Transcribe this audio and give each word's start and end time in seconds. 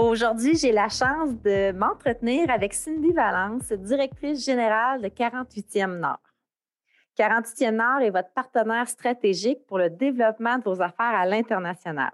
Aujourd'hui, 0.00 0.54
j'ai 0.56 0.70
la 0.70 0.88
chance 0.88 1.34
de 1.42 1.72
m'entretenir 1.72 2.48
avec 2.50 2.72
Cindy 2.72 3.10
Valence, 3.12 3.72
directrice 3.72 4.44
générale 4.44 5.02
de 5.02 5.08
48e 5.08 5.98
Nord. 5.98 6.22
48e 7.18 7.72
Nord 7.72 8.02
est 8.02 8.10
votre 8.10 8.32
partenaire 8.32 8.88
stratégique 8.88 9.66
pour 9.66 9.76
le 9.76 9.90
développement 9.90 10.58
de 10.58 10.62
vos 10.62 10.80
affaires 10.80 11.16
à 11.16 11.26
l'international. 11.26 12.12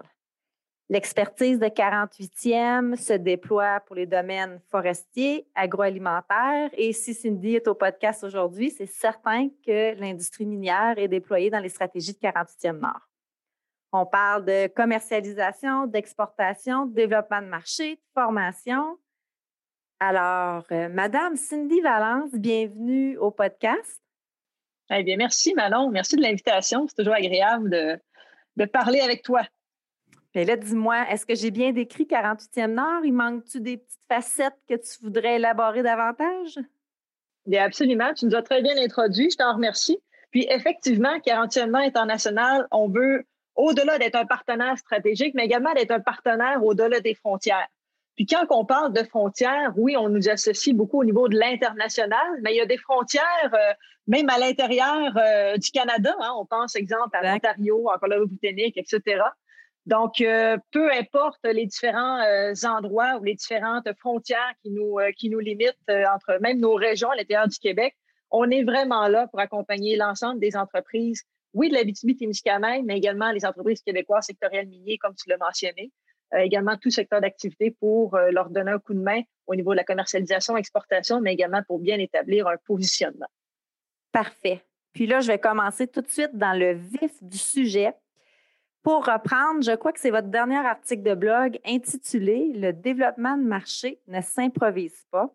L'expertise 0.89 1.59
de 1.59 1.67
48e 1.67 2.95
se 2.95 3.13
déploie 3.13 3.81
pour 3.81 3.95
les 3.95 4.07
domaines 4.07 4.59
forestiers, 4.71 5.47
agroalimentaires 5.53 6.71
et 6.73 6.91
si 6.91 7.13
Cindy 7.13 7.53
est 7.53 7.67
au 7.67 7.75
podcast 7.75 8.23
aujourd'hui, 8.23 8.71
c'est 8.71 8.87
certain 8.87 9.49
que 9.63 9.93
l'industrie 9.99 10.47
minière 10.47 10.95
est 10.97 11.07
déployée 11.07 11.51
dans 11.51 11.59
les 11.59 11.69
stratégies 11.69 12.13
de 12.13 12.17
48e 12.17 12.79
Nord. 12.79 13.07
On 13.91 14.05
parle 14.05 14.45
de 14.45 14.67
commercialisation, 14.67 15.87
d'exportation, 15.87 16.85
de 16.85 16.93
développement 16.93 17.41
de 17.41 17.47
marché, 17.47 17.95
de 17.95 18.01
formation. 18.13 18.97
Alors, 19.99 20.65
euh, 20.71 20.89
Madame 20.89 21.37
Cindy 21.37 21.79
Valence, 21.81 22.31
bienvenue 22.33 23.17
au 23.17 23.31
podcast. 23.31 24.01
Eh 24.91 25.03
bien, 25.03 25.17
merci 25.17 25.53
Manon, 25.53 25.89
merci 25.89 26.15
de 26.15 26.21
l'invitation. 26.21 26.87
C'est 26.87 26.95
toujours 26.97 27.15
agréable 27.15 27.69
de, 28.55 28.65
parler 28.65 28.99
avec 28.99 29.23
toi. 29.23 29.43
Bien 30.33 30.43
là, 30.43 30.57
dis-moi, 30.57 31.09
est-ce 31.09 31.25
que 31.25 31.33
j'ai 31.33 31.49
bien 31.49 31.71
décrit 31.71 32.03
48e 32.03 32.73
Nord? 32.73 33.05
Il 33.05 33.13
manque-tu 33.13 33.61
des 33.61 33.77
petites 33.77 34.05
facettes 34.09 34.59
que 34.67 34.75
tu 34.75 35.01
voudrais 35.01 35.35
élaborer 35.35 35.81
davantage? 35.81 36.59
Bien, 37.45 37.63
absolument. 37.63 38.13
Tu 38.13 38.25
nous 38.25 38.35
as 38.35 38.41
très 38.41 38.61
bien 38.61 38.75
introduit. 38.77 39.29
Je 39.31 39.37
t'en 39.37 39.53
remercie. 39.53 39.99
Puis, 40.31 40.45
effectivement, 40.49 41.17
48e 41.19 41.69
Nord 41.69 41.81
international, 41.81 42.67
on 42.71 42.89
veut 42.89 43.25
au-delà 43.55 43.97
d'être 43.97 44.15
un 44.15 44.25
partenaire 44.25 44.77
stratégique, 44.77 45.33
mais 45.33 45.45
également 45.45 45.73
d'être 45.73 45.91
un 45.91 45.99
partenaire 45.99 46.63
au-delà 46.63 46.99
des 46.99 47.15
frontières. 47.15 47.67
Puis 48.15 48.25
quand 48.25 48.45
on 48.49 48.65
parle 48.65 48.93
de 48.93 49.03
frontières, 49.03 49.73
oui, 49.75 49.97
on 49.97 50.09
nous 50.09 50.29
associe 50.29 50.73
beaucoup 50.73 51.01
au 51.01 51.03
niveau 51.03 51.27
de 51.27 51.37
l'international, 51.37 52.25
mais 52.41 52.53
il 52.53 52.57
y 52.57 52.61
a 52.61 52.65
des 52.65 52.77
frontières 52.77 53.51
euh, 53.53 53.73
même 54.07 54.29
à 54.29 54.37
l'intérieur 54.37 55.17
euh, 55.17 55.57
du 55.57 55.69
Canada. 55.71 56.15
Hein. 56.21 56.31
on 56.37 56.45
pense, 56.45 56.75
exemple, 56.75 57.15
à 57.15 57.23
l'Ontario, 57.23 57.89
en 57.89 57.97
Colombie-Britannique, 57.97 58.77
etc. 58.77 59.21
Donc, 59.85 60.21
euh, 60.21 60.57
peu 60.71 60.91
importe 60.93 61.43
les 61.43 61.65
différents 61.65 62.21
endroits 62.63 63.17
ou 63.19 63.23
les 63.23 63.35
différentes 63.35 63.87
frontières 63.99 64.53
qui 64.63 64.71
nous, 64.71 64.97
qui 65.17 65.29
nous 65.29 65.39
limitent 65.39 65.77
entre 66.13 66.39
même 66.41 66.59
nos 66.59 66.73
régions 66.73 67.11
à 67.11 67.15
l'intérieur 67.15 67.47
du 67.47 67.59
Québec, 67.59 67.95
on 68.31 68.49
est 68.49 68.63
vraiment 68.63 69.07
là 69.07 69.27
pour 69.27 69.39
accompagner 69.39 69.95
l'ensemble 69.95 70.39
des 70.39 70.55
entreprises 70.57 71.23
oui, 71.55 71.69
de 71.69 71.73
la 71.73 71.81
témiscamingue 71.83 72.85
mais 72.85 72.97
également 72.97 73.31
les 73.31 73.45
entreprises 73.45 73.81
québécoises 73.81 74.25
sectorielles 74.25 74.67
miniers, 74.67 74.97
comme 74.97 75.15
tu 75.15 75.29
l'as 75.29 75.37
mentionné. 75.37 75.91
Euh, 76.33 76.39
également 76.39 76.75
tout 76.75 76.89
secteur 76.89 77.21
d'activité 77.21 77.71
pour 77.71 78.15
euh, 78.15 78.31
leur 78.31 78.49
donner 78.49 78.71
un 78.71 78.79
coup 78.79 78.93
de 78.93 78.99
main 78.99 79.21
au 79.47 79.55
niveau 79.55 79.71
de 79.71 79.77
la 79.77 79.83
commercialisation, 79.83 80.57
exportation, 80.57 81.21
mais 81.21 81.33
également 81.33 81.61
pour 81.67 81.79
bien 81.79 81.99
établir 81.99 82.47
un 82.47 82.57
positionnement. 82.65 83.27
Parfait. 84.11 84.63
Puis 84.93 85.05
là, 85.05 85.19
je 85.19 85.27
vais 85.27 85.39
commencer 85.39 85.87
tout 85.87 86.01
de 86.01 86.09
suite 86.09 86.35
dans 86.35 86.57
le 86.57 86.73
vif 86.73 87.21
du 87.21 87.37
sujet. 87.37 87.93
Pour 88.81 89.05
reprendre, 89.05 89.61
je 89.61 89.75
crois 89.75 89.91
que 89.91 89.99
c'est 89.99 90.09
votre 90.09 90.29
dernier 90.29 90.57
article 90.57 91.03
de 91.03 91.13
blog 91.13 91.59
intitulé 91.65 92.51
Le 92.53 92.71
développement 92.71 93.37
de 93.37 93.43
marché 93.43 93.99
ne 94.07 94.21
s'improvise 94.21 95.05
pas. 95.11 95.33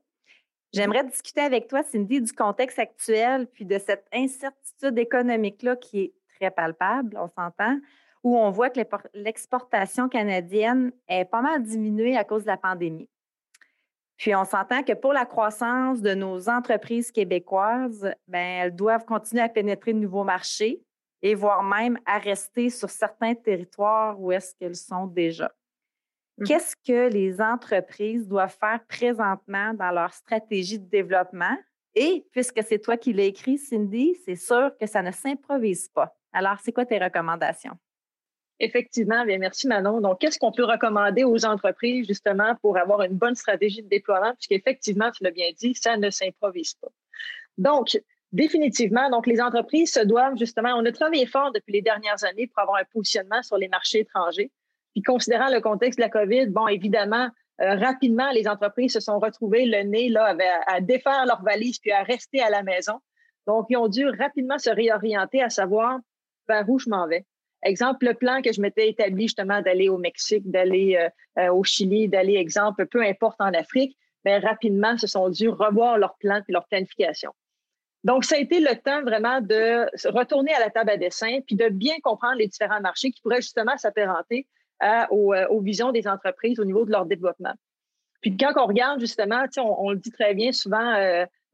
J'aimerais 0.73 1.05
discuter 1.05 1.41
avec 1.41 1.67
toi, 1.69 1.83
Cindy, 1.83 2.21
du 2.21 2.33
contexte 2.33 2.79
actuel, 2.79 3.49
puis 3.49 3.65
de 3.65 3.79
cette 3.79 4.07
incertitude 4.13 4.99
économique-là 4.99 5.77
qui 5.77 6.01
est 6.01 6.13
très 6.41 6.51
palpable, 6.51 7.17
on 7.19 7.29
s'entend, 7.29 7.79
où 8.23 8.37
on 8.37 8.51
voit 8.51 8.71
que 8.71 8.81
l'exportation 9.15 10.09
canadienne 10.09 10.93
est 11.09 11.25
pas 11.25 11.43
mal 11.43 11.63
diminuée 11.63 12.17
à 12.17 12.25
cause 12.25 12.43
de 12.43 12.49
la 12.49 12.57
pandémie. 12.57 13.09
Puis 14.17 14.35
on 14.35 14.45
s'entend 14.45 14.83
que 14.83 14.93
pour 14.93 15.15
la 15.15 15.25
croissance 15.25 16.03
de 16.03 16.15
nos 16.15 16.49
entreprises 16.51 17.11
québécoises, 17.11 18.13
ben, 18.29 18.65
elles 18.65 18.77
doivent 18.77 19.07
continuer 19.07 19.43
à 19.43 19.49
pénétrer 19.49 19.95
de 19.95 19.99
nouveaux 19.99 20.25
marchés 20.25 20.83
et 21.23 21.35
voire 21.35 21.63
même 21.63 21.99
à 22.05 22.19
rester 22.19 22.69
sur 22.69 22.91
certains 22.91 23.35
territoires 23.35 24.21
où 24.21 24.31
est-ce 24.31 24.55
qu'elles 24.55 24.77
sont 24.77 25.07
déjà. 25.07 25.51
Mmh. 26.37 26.45
Qu'est-ce 26.45 26.77
que 26.77 27.09
les 27.09 27.41
entreprises 27.41 28.29
doivent 28.29 28.57
faire 28.59 28.81
présentement 28.87 29.73
dans 29.73 29.91
leur 29.91 30.13
stratégie 30.13 30.79
de 30.79 30.89
développement? 30.89 31.57
Et 31.95 32.27
puisque 32.31 32.63
c'est 32.63 32.79
toi 32.79 32.99
qui 32.99 33.15
l'as 33.15 33.25
écrit, 33.25 33.57
Cindy, 33.57 34.17
c'est 34.25 34.37
sûr 34.37 34.71
que 34.79 34.87
ça 34.87 35.03
ne 35.03 35.11
s'improvise 35.11 35.89
pas. 35.89 36.15
Alors, 36.33 36.59
c'est 36.63 36.73
quoi 36.73 36.87
tes 36.87 36.99
recommandations? 36.99 37.77
Effectivement, 38.61 39.25
bien 39.25 39.39
merci 39.39 39.67
Manon. 39.67 40.01
Donc, 40.03 40.21
qu'est-ce 40.21 40.39
qu'on 40.39 40.53
peut 40.53 40.65
recommander 40.65 41.25
aux 41.25 41.47
entreprises 41.47 42.07
justement 42.07 42.55
pour 42.57 42.77
avoir 42.77 43.03
une 43.03 43.15
bonne 43.15 43.35
stratégie 43.35 43.83
de 43.83 43.89
déploiement? 43.89 44.35
Puisqu'effectivement, 44.35 45.11
tu 45.11 45.25
l'as 45.25 45.31
bien 45.31 45.51
dit, 45.59 45.75
ça 45.75 45.97
ne 45.97 46.11
s'improvise 46.11 46.75
pas. 46.75 46.89
Donc, 47.57 47.99
définitivement, 48.33 49.09
donc 49.11 49.27
les 49.27 49.41
entreprises 49.41 49.95
se 49.95 50.01
doivent 50.01 50.37
justement, 50.37 50.75
on 50.77 50.85
a 50.85 50.93
travaillé 50.93 51.27
fort 51.27 51.53
depuis 51.53 51.73
les 51.73 51.83
dernières 51.83 52.23
années 52.25 52.47
pour 52.49 52.59
avoir 52.61 52.79
un 52.79 52.85
positionnement 52.93 53.43
sur 53.43 53.57
les 53.57 53.69
marchés 53.69 54.01
étrangers. 54.01 54.53
Puis 54.93 55.03
considérant 55.03 55.49
le 55.49 55.61
contexte 55.61 55.99
de 55.99 56.05
la 56.05 56.11
COVID, 56.11 56.47
bon, 56.49 56.69
évidemment, 56.69 57.31
euh, 57.61 57.75
rapidement, 57.77 58.31
les 58.33 58.47
entreprises 58.47 58.93
se 58.93 59.01
sont 59.01 59.19
retrouvées 59.19 59.67
le 59.67 59.83
nez 59.83 60.09
là, 60.09 60.37
à, 60.67 60.81
défaire 60.81 61.25
leurs 61.27 61.43
valises 61.43 61.79
puis 61.79 61.93
à 61.93 62.03
rester 62.03 62.41
à 62.41 62.51
la 62.51 62.63
maison. 62.63 63.01
Donc, 63.47 63.67
ils 63.71 63.77
ont 63.77 63.89
dû 63.89 64.07
rapidement 64.07 64.59
se 64.59 64.71
réorienter 64.71 65.43
à 65.43 65.51
savoir 65.51 65.99
vers 66.49 66.69
où 66.69 66.79
je 66.79 66.89
m'en 66.89 67.07
vais. 67.07 67.25
Exemple, 67.63 68.07
le 68.07 68.15
plan 68.15 68.41
que 68.41 68.53
je 68.53 68.61
m'étais 68.61 68.89
établi 68.89 69.25
justement 69.25 69.61
d'aller 69.61 69.89
au 69.89 69.99
Mexique, 69.99 70.51
d'aller 70.51 70.97
euh, 70.97 71.43
euh, 71.43 71.53
au 71.53 71.63
Chili, 71.63 72.09
d'aller, 72.09 72.37
exemple, 72.37 72.87
peu 72.87 73.03
importe 73.03 73.41
en 73.41 73.53
Afrique, 73.53 73.99
bien, 74.25 74.41
rapidement, 74.41 74.97
se 74.97 75.07
sont 75.07 75.29
dû 75.29 75.49
revoir 75.49 75.99
leur 75.99 76.17
plan 76.17 76.41
et 76.49 76.53
leur 76.53 76.67
planification. 76.69 77.33
Donc, 78.03 78.25
ça 78.25 78.37
a 78.37 78.39
été 78.39 78.61
le 78.61 78.75
temps 78.77 79.03
vraiment 79.03 79.43
de 79.43 79.87
retourner 80.09 80.55
à 80.55 80.61
la 80.61 80.71
table 80.71 80.91
à 80.91 80.97
dessin 80.97 81.41
puis 81.47 81.55
de 81.55 81.69
bien 81.69 81.97
comprendre 82.03 82.37
les 82.37 82.49
différents 82.49 82.81
marchés 82.81 83.11
qui 83.11 83.21
pourraient 83.21 83.43
justement 83.43 83.77
s'apparenter 83.77 84.47
euh, 84.83 85.07
aux, 85.11 85.61
visions 85.61 85.93
des 85.93 86.09
entreprises 86.09 86.59
au 86.61 86.65
niveau 86.65 86.87
de 86.87 86.91
leur 86.91 87.05
développement. 87.05 87.53
Puis 88.23 88.39
quand 88.39 88.53
on 88.57 88.67
regarde 88.67 89.01
justement, 89.01 89.45
on, 89.59 89.87
on 89.87 89.91
le 89.91 89.99
dit 89.99 90.13
très 90.13 90.35
bien 90.35 90.53
souvent, 90.53 90.95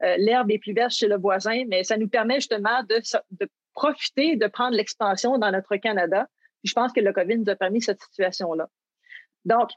l'herbe 0.01 0.51
est 0.51 0.59
plus 0.59 0.73
verte 0.73 0.91
chez 0.91 1.07
le 1.07 1.17
voisin, 1.17 1.63
mais 1.67 1.83
ça 1.83 1.97
nous 1.97 2.07
permet 2.07 2.35
justement 2.35 2.81
de, 2.83 3.01
de 3.31 3.49
profiter, 3.77 4.35
de 4.35 4.47
prendre 4.47 4.75
l'expansion 4.75 5.37
dans 5.37 5.51
notre 5.51 5.75
Canada. 5.77 6.27
Je 6.63 6.73
pense 6.73 6.91
que 6.91 6.99
le 6.99 7.13
COVID 7.13 7.37
nous 7.37 7.49
a 7.49 7.55
permis 7.55 7.81
cette 7.81 8.01
situation-là. 8.01 8.67
Donc, 9.45 9.69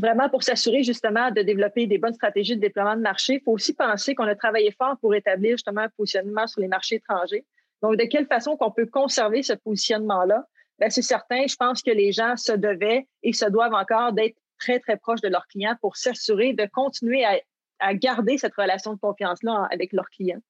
vraiment 0.00 0.30
pour 0.30 0.42
s'assurer 0.42 0.82
justement 0.82 1.30
de 1.30 1.42
développer 1.42 1.86
des 1.86 1.98
bonnes 1.98 2.14
stratégies 2.14 2.56
de 2.56 2.60
déploiement 2.62 2.96
de 2.96 3.02
marché, 3.02 3.34
il 3.34 3.42
faut 3.42 3.52
aussi 3.52 3.74
penser 3.74 4.14
qu'on 4.14 4.26
a 4.26 4.34
travaillé 4.34 4.72
fort 4.72 4.96
pour 4.98 5.14
établir 5.14 5.52
justement 5.52 5.82
un 5.82 5.90
positionnement 5.90 6.46
sur 6.46 6.62
les 6.62 6.68
marchés 6.68 6.96
étrangers. 6.96 7.44
Donc, 7.82 7.98
de 7.98 8.04
quelle 8.04 8.26
façon 8.26 8.56
qu'on 8.56 8.70
peut 8.70 8.86
conserver 8.86 9.42
ce 9.42 9.52
positionnement-là? 9.52 10.46
Ben, 10.78 10.88
c'est 10.88 11.02
certain, 11.02 11.46
je 11.46 11.56
pense 11.56 11.82
que 11.82 11.90
les 11.90 12.12
gens 12.12 12.36
se 12.36 12.52
devaient 12.52 13.06
et 13.22 13.34
se 13.34 13.44
doivent 13.44 13.74
encore 13.74 14.12
d'être 14.14 14.36
très, 14.58 14.80
très 14.80 14.96
proches 14.96 15.20
de 15.20 15.28
leurs 15.28 15.46
clients 15.48 15.76
pour 15.82 15.96
s'assurer 15.96 16.54
de 16.54 16.66
continuer 16.72 17.24
à, 17.24 17.94
garder 17.94 18.38
cette 18.38 18.54
relation 18.54 18.94
de 18.94 19.00
confiance-là 19.00 19.68
avec 19.72 19.92
leurs 19.92 20.08
clients. 20.08 20.40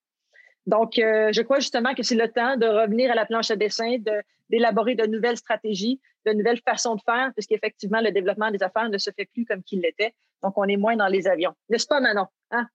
Donc, 0.67 0.99
euh, 0.99 1.31
je 1.32 1.43
crois 1.43 1.59
justement 1.59 1.94
que 1.94 2.03
c'est 2.03 2.14
le 2.14 2.29
temps 2.29 2.56
de 2.56 2.67
revenir 2.67 3.11
à 3.11 3.14
la 3.14 3.26
planche 3.26 3.50
à 3.50 3.56
dessin, 3.56 3.97
d'élaborer 4.49 4.94
de, 4.94 5.06
nouvelles 5.06 5.37
stratégies, 5.37 6.00
de 6.25 6.32
nouvelles 6.32 6.61
façons 6.67 6.94
de 6.94 7.00
faire, 7.05 7.32
puisqu'effectivement, 7.35 8.00
le 8.00 8.12
développement 8.12 8.50
des 8.50 8.62
affaires 8.62 8.88
ne 8.88 8.99
se 8.99 9.11
fait 9.11 9.25
plus 9.25 9.44
comme 9.44 9.62
qu'il 9.62 9.81
l'était. 9.81 10.14
Donc, 10.43 10.55
on 10.56 10.64
est 10.64 10.76
moins 10.76 10.97
dans 10.97 11.09
les 11.09 11.26
avions. 11.26 11.55
N'est-ce 11.69 11.87
pas, 11.87 12.00
Manon? 12.00 12.26
Hein? 12.50 12.69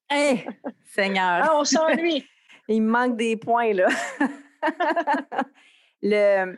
Seigneur! 0.86 1.42
Ah, 1.44 1.52
on 1.56 1.64
s'ennuie! 1.64 2.26
Il 2.68 2.82
manque 2.84 3.16
des 3.16 3.38
points, 3.38 3.72
là. 3.72 3.88
le, 6.02 6.58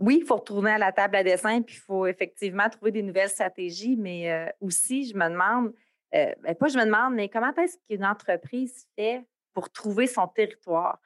oui, 0.00 0.18
il 0.20 0.26
faut 0.26 0.36
retourner 0.36 0.72
à 0.72 0.78
la 0.78 0.92
table 0.92 1.16
à 1.16 1.24
dessin, 1.24 1.62
puis 1.62 1.76
il 1.76 1.80
faut 1.80 2.06
effectivement 2.06 2.68
trouver 2.68 2.92
des 2.92 3.02
nouvelles 3.02 3.30
stratégies, 3.30 3.96
mais 3.96 4.30
euh, 4.30 4.46
aussi, 4.60 5.06
je 5.08 5.16
me 5.16 5.28
demande, 5.28 5.72
euh, 6.14 6.32
ben, 6.42 6.54
pas 6.54 6.68
je 6.68 6.78
me 6.78 6.84
demande, 6.84 7.14
mais 7.14 7.28
comment 7.28 7.52
est-ce 7.54 7.78
qu'une 7.88 8.04
entreprise 8.04 8.86
fait 8.96 9.24
pour 9.58 9.70
trouver 9.70 10.06
son 10.06 10.28
territoire? 10.28 11.00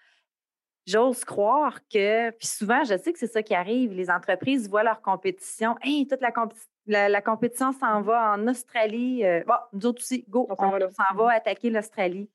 J'ose 0.86 1.24
croire 1.24 1.78
que, 1.88 2.28
puis 2.32 2.46
souvent, 2.46 2.84
je 2.84 2.98
sais 2.98 3.10
que 3.10 3.18
c'est 3.18 3.26
ça 3.26 3.42
qui 3.42 3.54
arrive, 3.54 3.94
les 3.94 4.10
entreprises 4.10 4.68
voient 4.68 4.82
leur 4.82 5.00
compétition, 5.00 5.74
hey, 5.80 6.06
toute 6.06 6.20
la, 6.20 7.08
la, 7.08 7.22
compétition 7.22 7.72
s'en 7.72 8.02
va 8.02 8.34
en 8.34 8.46
Australie, 8.46 9.24
euh, 9.24 9.42
bon, 9.46 9.54
nous 9.72 9.86
autres 9.86 10.02
aussi, 10.02 10.26
go, 10.28 10.46
on 10.50 10.54
s'en 10.54 11.14
va 11.16 11.32
attaquer 11.32 11.70
l'Australie. 11.70 12.28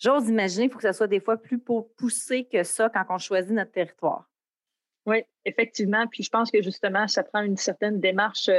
j'ose 0.00 0.28
imaginer 0.28 0.64
qu'il 0.64 0.72
faut 0.72 0.78
que 0.78 0.82
ça 0.82 0.92
soit 0.92 1.06
des 1.06 1.20
fois 1.20 1.36
plus 1.36 1.60
poussé 1.60 2.48
que 2.50 2.64
ça 2.64 2.88
quand 2.88 3.04
on 3.10 3.18
choisit 3.18 3.52
notre 3.52 3.70
territoire. 3.70 4.28
Oui, 5.04 5.22
effectivement. 5.44 6.08
Puis 6.08 6.24
je 6.24 6.30
pense 6.30 6.50
que 6.50 6.60
justement, 6.60 7.06
ça 7.06 7.22
prend 7.22 7.42
une 7.42 7.56
certaine 7.56 8.00
démarche 8.00 8.50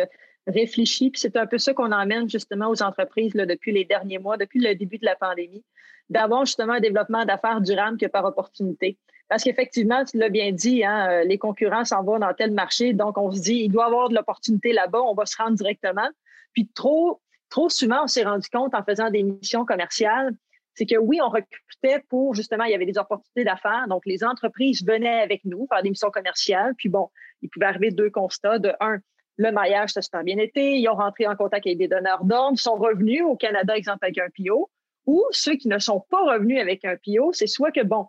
réfléchie. 0.48 1.12
Puis 1.12 1.22
c'est 1.22 1.38
un 1.38 1.46
peu 1.46 1.58
ça 1.58 1.74
qu'on 1.74 1.92
emmène 1.92 2.30
justement 2.30 2.70
aux 2.70 2.82
entreprises 2.82 3.34
là, 3.36 3.46
depuis 3.46 3.72
les 3.72 3.86
derniers 3.86 4.20
mois, 4.20 4.38
depuis 4.38 4.60
le 4.60 4.76
début 4.76 4.98
de 4.98 5.06
la 5.06 5.16
pandémie, 5.16 5.64
d'avoir 6.10 6.46
justement 6.46 6.74
un 6.74 6.80
développement 6.80 7.26
d'affaires 7.26 7.62
durable 7.62 7.98
que 7.98 8.06
par 8.06 8.26
opportunité. 8.26 8.98
Parce 9.30 9.44
qu'effectivement, 9.44 10.06
tu 10.06 10.18
l'as 10.18 10.30
bien 10.30 10.52
dit, 10.54 10.86
hein, 10.86 11.10
euh, 11.10 11.24
les 11.26 11.38
concurrents 11.38 11.84
s'en 11.84 12.04
vont 12.04 12.18
dans 12.18 12.34
tel 12.34 12.52
marché, 12.52 12.94
donc 12.94 13.18
on 13.18 13.32
se 13.32 13.42
dit, 13.42 13.56
il 13.66 13.70
doit 13.70 13.84
y 13.84 13.88
avoir 13.88 14.10
de 14.10 14.16
l'opportunité 14.16 14.72
là-bas, 14.72 15.02
on 15.02 15.14
va 15.14 15.26
se 15.26 15.36
rendre 15.36 15.58
directement. 15.58 16.10
Puis 16.54 16.70
trop, 16.74 17.22
trop 17.50 17.70
souvent, 17.70 18.04
on 18.04 18.08
s'est 18.08 18.24
rendu 18.24 18.48
compte 18.50 18.74
en 18.74 18.84
faisant 18.84 19.10
des 19.10 19.24
missions 19.24 19.66
commerciales, 19.66 20.34
c'est 20.76 20.86
que 20.86 20.96
oui, 20.96 21.20
on 21.22 21.30
recrutait 21.30 22.04
pour 22.08 22.36
justement, 22.36 22.64
il 22.64 22.72
y 22.72 22.76
avait 22.76 22.86
des 22.86 23.00
opportunités 23.00 23.44
d'affaires. 23.44 23.88
Donc, 23.90 24.06
les 24.06 24.24
entreprises 24.24 24.86
venaient 24.86 25.22
avec 25.22 25.44
nous 25.44 25.66
faire 25.68 25.82
des 25.82 25.90
missions 25.90 26.12
commerciales. 26.12 26.76
Puis 26.78 26.88
bon, 26.88 27.10
il 27.42 27.50
pouvait 27.50 27.66
arriver 27.66 27.90
deux 27.90 28.12
constats. 28.12 28.60
De 28.60 28.72
un, 28.80 29.00
le 29.38 29.88
ça 29.88 30.02
super 30.02 30.24
bien 30.24 30.38
été. 30.38 30.78
Ils 30.78 30.90
ont 30.90 30.96
rentré 30.96 31.28
en 31.28 31.36
contact 31.36 31.66
avec 31.66 31.78
des 31.78 31.88
donneurs 31.88 32.24
d'ordre. 32.24 32.58
Sont 32.60 32.76
revenus 32.76 33.24
au 33.24 33.36
Canada, 33.36 33.76
exemple, 33.76 34.00
avec 34.04 34.18
un 34.18 34.28
PO. 34.36 34.70
Ou 35.06 35.24
ceux 35.32 35.56
qui 35.56 35.68
ne 35.68 35.80
sont 35.80 36.04
pas 36.10 36.22
revenus 36.34 36.60
avec 36.60 36.84
un 36.84 36.96
PO, 36.98 37.32
c'est 37.34 37.48
soit 37.48 37.72
que, 37.72 37.84
bon, 37.84 38.08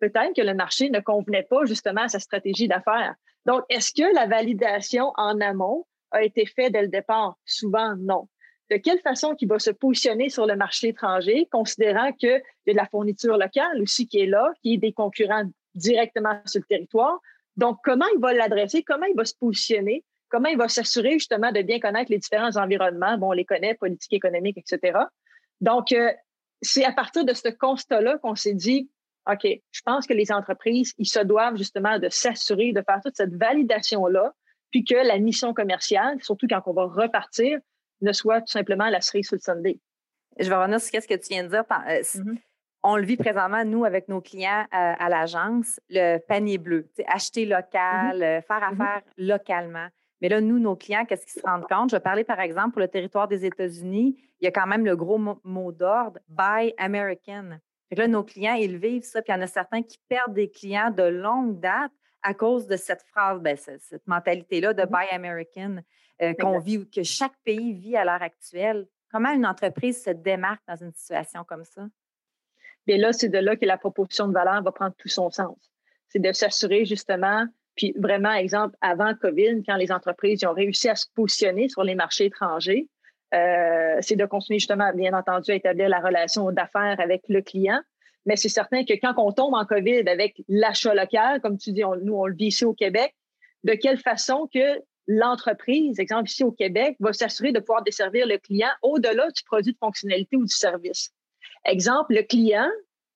peut-être 0.00 0.34
que 0.34 0.42
le 0.42 0.54
marché 0.54 0.88
ne 0.88 1.00
convenait 1.00 1.42
pas 1.42 1.64
justement 1.66 2.02
à 2.02 2.08
sa 2.08 2.20
stratégie 2.20 2.68
d'affaires. 2.68 3.14
Donc, 3.44 3.64
est-ce 3.68 3.92
que 3.92 4.14
la 4.14 4.26
validation 4.26 5.12
en 5.16 5.40
amont 5.40 5.86
a 6.10 6.22
été 6.22 6.46
faite 6.46 6.72
dès 6.72 6.82
le 6.82 6.88
départ? 6.88 7.36
Souvent, 7.44 7.94
non 7.96 8.28
de 8.70 8.76
quelle 8.76 9.00
façon 9.00 9.34
il 9.40 9.48
va 9.48 9.58
se 9.58 9.70
positionner 9.70 10.28
sur 10.28 10.46
le 10.46 10.56
marché 10.56 10.88
étranger, 10.88 11.48
considérant 11.50 12.12
qu'il 12.12 12.28
y 12.28 12.70
a 12.70 12.72
de 12.72 12.76
la 12.76 12.86
fourniture 12.86 13.38
locale 13.38 13.80
aussi 13.80 14.06
qui 14.06 14.20
est 14.20 14.26
là, 14.26 14.52
qui 14.62 14.74
est 14.74 14.78
des 14.78 14.92
concurrents 14.92 15.44
directement 15.74 16.40
sur 16.44 16.60
le 16.60 16.66
territoire? 16.66 17.18
Donc, 17.56 17.78
comment 17.82 18.04
il 18.14 18.20
va 18.20 18.32
l'adresser, 18.34 18.82
comment 18.82 19.06
il 19.06 19.16
va 19.16 19.24
se 19.24 19.34
positionner, 19.34 20.04
comment 20.28 20.48
il 20.48 20.58
va 20.58 20.68
s'assurer 20.68 21.12
justement 21.12 21.52
de 21.52 21.62
bien 21.62 21.80
connaître 21.80 22.10
les 22.10 22.18
différents 22.18 22.56
environnements, 22.56 23.18
bon, 23.18 23.28
on 23.28 23.32
les 23.32 23.44
connaît, 23.44 23.74
politique, 23.74 24.12
économique, 24.12 24.58
etc. 24.58 24.98
Donc, 25.60 25.92
euh, 25.92 26.12
c'est 26.62 26.84
à 26.84 26.92
partir 26.92 27.24
de 27.24 27.34
ce 27.34 27.48
constat-là 27.48 28.18
qu'on 28.18 28.34
s'est 28.34 28.54
dit, 28.54 28.90
OK, 29.30 29.44
je 29.44 29.80
pense 29.84 30.06
que 30.06 30.14
les 30.14 30.32
entreprises, 30.32 30.94
ils 30.98 31.08
se 31.08 31.20
doivent 31.20 31.56
justement 31.56 31.98
de 31.98 32.08
s'assurer 32.08 32.72
de 32.72 32.82
faire 32.82 33.00
toute 33.04 33.16
cette 33.16 33.34
validation-là, 33.34 34.32
puis 34.70 34.84
que 34.84 34.94
la 34.94 35.18
mission 35.18 35.54
commerciale, 35.54 36.22
surtout 36.22 36.46
quand 36.48 36.62
on 36.66 36.72
va 36.72 36.84
repartir, 36.84 37.58
ne 38.00 38.12
soit 38.12 38.40
tout 38.40 38.52
simplement 38.52 38.88
la 38.88 39.00
cerise 39.00 39.26
sur 39.26 39.36
le 39.36 39.40
Sunday. 39.40 39.80
Je 40.38 40.48
vais 40.48 40.54
revenir 40.54 40.80
sur 40.80 41.02
ce 41.02 41.08
que 41.08 41.14
tu 41.14 41.28
viens 41.30 41.44
de 41.44 41.48
dire. 41.48 41.64
Euh, 41.70 42.00
mm-hmm. 42.00 42.38
On 42.84 42.96
le 42.96 43.04
vit 43.04 43.16
présentement, 43.16 43.64
nous, 43.64 43.84
avec 43.84 44.08
nos 44.08 44.20
clients 44.20 44.62
euh, 44.62 44.66
à, 44.72 45.08
l'agence, 45.08 45.80
le 45.90 46.18
panier 46.18 46.58
bleu. 46.58 46.88
Acheter 47.06 47.44
local, 47.44 48.20
mm-hmm. 48.20 48.42
faire 48.42 48.60
mm-hmm. 48.60 48.80
affaire 48.80 49.02
localement. 49.16 49.88
Mais 50.20 50.28
là, 50.28 50.40
nous, 50.40 50.58
nos 50.58 50.76
clients, 50.76 51.04
qu'est-ce 51.04 51.26
qu'ils 51.26 51.40
se 51.40 51.46
rendent 51.46 51.68
compte? 51.68 51.90
Je 51.90 51.96
vais 51.96 52.00
parler, 52.00 52.24
par 52.24 52.40
exemple, 52.40 52.72
pour 52.72 52.80
le 52.80 52.88
territoire 52.88 53.28
des 53.28 53.44
États-Unis, 53.44 54.16
il 54.40 54.44
y 54.44 54.48
a 54.48 54.50
quand 54.50 54.66
même 54.66 54.84
le 54.84 54.96
gros 54.96 55.18
mot, 55.18 55.72
d'ordre, 55.72 56.18
Buy 56.28 56.74
American. 56.78 57.58
Fait 57.88 57.94
là, 57.94 58.08
nos 58.08 58.24
clients, 58.24 58.54
ils 58.54 58.76
vivent 58.76 59.04
ça, 59.04 59.22
puis 59.22 59.32
il 59.32 59.36
y 59.36 59.38
en 59.38 59.42
a 59.42 59.46
certains 59.46 59.82
qui 59.82 59.98
perdent 60.08 60.34
des 60.34 60.50
clients 60.50 60.90
de 60.90 61.04
longue 61.04 61.60
date 61.60 61.92
à 62.22 62.34
cause 62.34 62.66
de 62.66 62.76
cette 62.76 63.02
phrase, 63.02 63.40
ben, 63.40 63.56
cette, 63.56 64.06
mentalité-là 64.06 64.74
de 64.74 64.84
Buy 64.84 65.06
American. 65.12 65.78
Euh, 66.20 66.34
qu'on 66.34 66.58
vit, 66.58 66.88
que 66.90 67.04
chaque 67.04 67.36
pays 67.44 67.74
vit 67.74 67.96
à 67.96 68.04
l'heure 68.04 68.22
actuelle. 68.22 68.88
Comment 69.12 69.30
une 69.30 69.46
entreprise 69.46 70.02
se 70.02 70.10
démarque 70.10 70.62
dans 70.66 70.74
une 70.74 70.92
situation 70.92 71.44
comme 71.44 71.64
ça? 71.64 71.86
Bien 72.86 72.98
là, 72.98 73.12
c'est 73.12 73.28
de 73.28 73.38
là 73.38 73.54
que 73.54 73.64
la 73.64 73.78
proposition 73.78 74.26
de 74.26 74.32
valeur 74.32 74.60
va 74.62 74.72
prendre 74.72 74.94
tout 74.96 75.08
son 75.08 75.30
sens. 75.30 75.72
C'est 76.08 76.18
de 76.18 76.32
s'assurer 76.32 76.84
justement, 76.84 77.46
puis 77.78 77.94
vraiment, 77.96 78.32
exemple, 78.32 78.76
avant 78.80 79.14
COVID, 79.14 79.62
quand 79.64 79.76
les 79.76 79.92
entreprises 79.92 80.44
ont 80.44 80.52
réussi 80.52 80.88
à 80.88 80.96
se 80.96 81.06
positionner 81.14 81.68
sur 81.68 81.84
les 81.84 81.94
marchés 81.94 82.24
étrangers, 82.24 82.88
euh, 83.34 83.98
c'est 84.00 84.16
de 84.16 84.26
continuer 84.26 84.58
justement, 84.58 84.92
bien 84.92 85.14
entendu, 85.14 85.52
à 85.52 85.54
établir 85.54 85.88
la 85.88 86.00
relation 86.00 86.50
d'affaires 86.50 86.98
avec 86.98 87.22
le 87.28 87.40
client. 87.40 87.80
Mais 88.26 88.34
c'est 88.34 88.48
certain 88.48 88.84
que 88.84 88.94
quand 88.94 89.14
on 89.16 89.30
tombe 89.30 89.54
en 89.54 89.64
COVID 89.64 90.08
avec 90.08 90.42
l'achat 90.48 90.92
local, 90.92 91.40
comme 91.40 91.56
tu 91.56 91.70
dis, 91.70 91.82
nous, 92.02 92.14
on 92.14 92.26
le 92.26 92.34
vit 92.34 92.46
ici 92.46 92.64
au 92.64 92.74
Québec, 92.74 93.14
de 93.62 93.74
quelle 93.74 93.98
façon 93.98 94.48
que 94.52 94.82
l'entreprise, 95.06 96.00
exemple 96.00 96.28
ici 96.28 96.42
au 96.42 96.50
Québec, 96.50 96.96
va 96.98 97.12
s'assurer 97.12 97.52
de 97.52 97.60
pouvoir 97.60 97.84
desservir 97.84 98.26
le 98.26 98.38
client 98.38 98.70
au-delà 98.82 99.30
du 99.30 99.44
produit 99.44 99.72
de 99.72 99.78
fonctionnalité 99.78 100.36
ou 100.36 100.44
du 100.44 100.54
service? 100.54 101.12
Exemple, 101.64 102.12
le 102.12 102.22
client, 102.22 102.68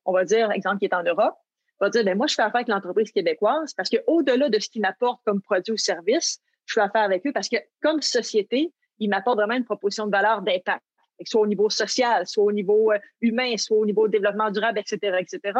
on 0.04 0.12
va 0.12 0.24
dire, 0.24 0.52
exemple 0.52 0.78
qui 0.78 0.84
est 0.84 0.94
en 0.94 1.02
Europe, 1.02 1.34
va 1.82 1.90
dire, 1.90 2.04
ben 2.04 2.16
moi, 2.16 2.26
je 2.26 2.34
fais 2.34 2.42
affaire 2.42 2.56
avec 2.56 2.68
l'entreprise 2.68 3.10
québécoise 3.10 3.74
parce 3.74 3.90
qu'au-delà 3.90 4.48
de 4.48 4.58
ce 4.58 4.68
qu'il 4.68 4.82
m'apporte 4.82 5.20
comme 5.24 5.42
produit 5.42 5.72
ou 5.72 5.76
service, 5.76 6.38
je 6.66 6.74
fais 6.74 6.80
affaire 6.80 7.02
avec 7.02 7.26
eux 7.26 7.32
parce 7.32 7.48
que 7.48 7.56
comme 7.82 8.00
société, 8.00 8.72
il 8.98 9.08
m'apporte 9.08 9.38
vraiment 9.38 9.54
une 9.54 9.64
proposition 9.64 10.06
de 10.06 10.12
valeur 10.12 10.42
d'impact, 10.42 10.84
soit 11.24 11.40
au 11.40 11.46
niveau 11.46 11.70
social, 11.70 12.26
soit 12.26 12.44
au 12.44 12.52
niveau 12.52 12.92
euh, 12.92 12.98
humain, 13.20 13.56
soit 13.56 13.76
au 13.76 13.86
niveau 13.86 14.06
développement 14.06 14.50
durable, 14.50 14.78
etc., 14.78 15.18
etc. 15.20 15.58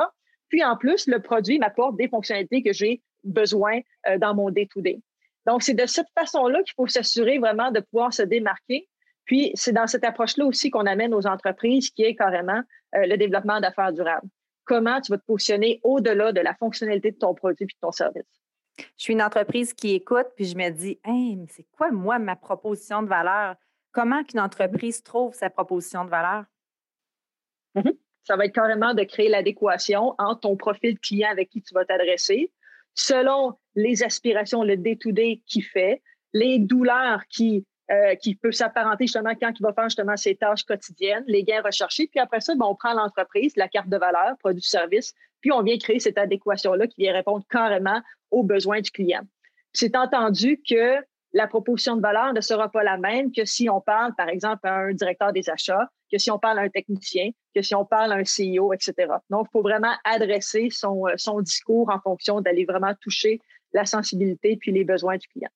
Puis 0.49 0.63
en 0.65 0.77
plus, 0.77 1.07
le 1.07 1.21
produit 1.21 1.59
m'apporte 1.59 1.97
des 1.97 2.09
fonctionnalités 2.09 2.63
que 2.63 2.73
j'ai 2.73 3.03
besoin 3.25 3.81
euh, 4.09 4.19
dans 4.19 4.35
mon 4.35 4.51
day-to-day. 4.51 5.01
Donc, 5.47 5.63
c'est 5.63 5.75
de 5.75 5.87
cette 5.87 6.07
façon-là 6.17 6.63
qu'il 6.63 6.75
faut 6.77 6.87
s'assurer 6.87 7.39
vraiment 7.39 7.73
de 7.73 7.81
pouvoir 7.81 8.13
se 8.13 8.23
démarquer. 8.23 8.89
Puis, 9.25 9.51
c'est 9.55 9.73
dans 9.73 9.89
cette 9.89 10.05
approche-là 10.05 10.45
aussi 10.45 10.71
qu'on 10.71 10.87
amène 10.87 11.15
aux 11.15 11.27
entreprises 11.27 11.91
qui 11.91 12.05
est 12.05 12.15
carrément 12.15 12.61
euh, 12.95 13.07
le 13.07 13.17
développement 13.17 13.61
d'affaires 13.61 13.93
durables. 13.93 14.29
Comment 14.65 15.01
tu 15.01 15.13
vas 15.13 15.19
te 15.19 15.25
positionner 15.25 15.81
au-delà 15.83 16.33
de 16.33 16.41
la 16.41 16.55
fonctionnalité 16.55 17.11
de 17.11 17.17
ton 17.17 17.35
produit 17.35 17.65
et 17.65 17.67
de 17.67 17.73
ton 17.81 17.93
service? 17.93 18.23
Je 18.79 18.85
suis 18.97 19.13
une 19.13 19.23
entreprise 19.23 19.75
qui 19.75 19.95
écoute, 19.95 20.29
puis 20.37 20.47
je 20.47 20.57
me 20.57 20.71
dis, 20.71 20.99
hey, 21.05 21.37
mais 21.37 21.47
c'est 21.49 21.67
quoi, 21.73 21.91
moi, 21.91 22.19
ma 22.19 22.37
proposition 22.37 23.03
de 23.03 23.09
valeur? 23.09 23.57
Comment 23.91 24.25
qu'une 24.25 24.41
entreprise 24.41 25.03
trouve 25.03 25.35
sa 25.35 25.51
proposition 25.51 26.05
de 26.05 26.11
valeur? 26.11 26.45
Mm-hmm. 27.75 27.97
Ça 28.25 28.37
va 28.37 28.47
être 28.47 28.55
carrément 28.55 28.95
de 28.95 29.03
créer 29.03 29.29
l'adéquation 29.29 30.15
entre 30.19 30.41
ton 30.41 30.57
profil 30.57 30.99
client 30.99 31.31
avec 31.31 31.51
qui 31.51 31.61
tu 31.61 31.75
vas 31.75 31.85
t'adresser, 31.85 32.53
selon 32.95 33.59
les 33.75 34.03
aspirations, 34.03 34.63
le 34.63 34.77
day-to-day 34.77 35.43
qu'il 35.47 35.65
fait, 35.65 36.03
les 36.33 36.59
douleurs 36.59 37.27
qui, 37.29 37.67
euh, 37.93 38.15
qui 38.15 38.35
peut 38.35 38.53
s'apparenter 38.53 39.05
justement 39.05 39.35
quand 39.35 39.53
il 39.59 39.63
va 39.63 39.73
faire 39.73 39.85
justement 39.85 40.17
ses 40.17 40.35
tâches 40.35 40.65
quotidiennes, 40.65 41.25
les 41.27 41.43
gains 41.45 41.61
recherchés. 41.63 42.07
Puis 42.07 42.21
après 42.21 42.41
ça, 42.41 42.55
ben, 42.55 42.65
on 42.67 42.75
prend 42.75 42.95
l'entreprise, 42.95 43.53
la 43.57 43.69
carte 43.69 43.89
de 43.89 43.99
valeur, 43.99 44.37
produit-service, 44.39 45.13
puis 45.43 45.53
on 45.53 45.63
vient 45.63 45.77
créer 45.77 46.01
cette 46.01 46.17
adéquation-là 46.17 46.87
qui 46.87 47.03
vient 47.03 47.13
répondre 47.13 47.45
carrément 47.51 48.01
aux 48.31 48.45
besoins 48.45 48.81
du 48.81 48.91
client. 48.91 49.21
C'est 49.73 49.95
entendu 49.97 50.63
que 50.67 50.97
la 51.35 51.47
proposition 51.47 51.97
de 51.97 52.03
valeur 52.03 52.33
ne 52.33 52.41
sera 52.41 52.71
pas 52.71 52.83
la 52.83 52.97
même 52.97 53.33
que 53.33 53.45
si 53.45 53.69
on 53.69 53.81
parle, 53.81 54.15
par 54.15 54.29
exemple, 54.29 54.67
à 54.67 54.75
un 54.75 54.93
directeur 54.93 55.33
des 55.33 55.51
achats, 55.51 55.89
que 56.11 56.19
si 56.19 56.31
on 56.31 56.39
parle 56.39 56.59
à 56.59 56.63
un 56.63 56.69
technicien, 56.69 57.31
que 57.55 57.63
si 57.63 57.75
on 57.75 57.85
parle 57.85 58.13
à 58.13 58.17
un 58.17 58.23
CEO, 58.23 58.73
etc. 58.73 59.13
Donc, 59.31 59.49
il 59.49 59.53
faut 59.53 59.63
vraiment 59.63 59.95
adresser 60.05 60.69
euh, 60.85 61.15
son 61.17 61.41
discours 61.41 61.91
en 61.91 62.01
fonction 62.01 62.41
d'aller 62.41 62.65
vraiment 62.65 62.95
toucher 63.01 63.41
la 63.73 63.87
sensibilité 63.87 64.57
puis 64.57 64.73
les 64.73 64.85
besoins 64.85 65.17
du 65.17 65.27
client. 65.29 65.51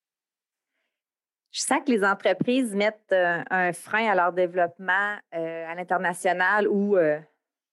Je 1.53 1.61
sens 1.61 1.79
que 1.85 1.91
les 1.91 2.05
entreprises 2.05 2.75
mettent 2.75 3.12
euh, 3.12 3.43
un 3.50 3.73
frein 3.73 4.11
à 4.11 4.15
leur 4.15 4.33
développement 4.33 5.17
euh, 5.35 5.67
à 5.67 5.75
l'international 5.75 6.69
ou 6.69 6.97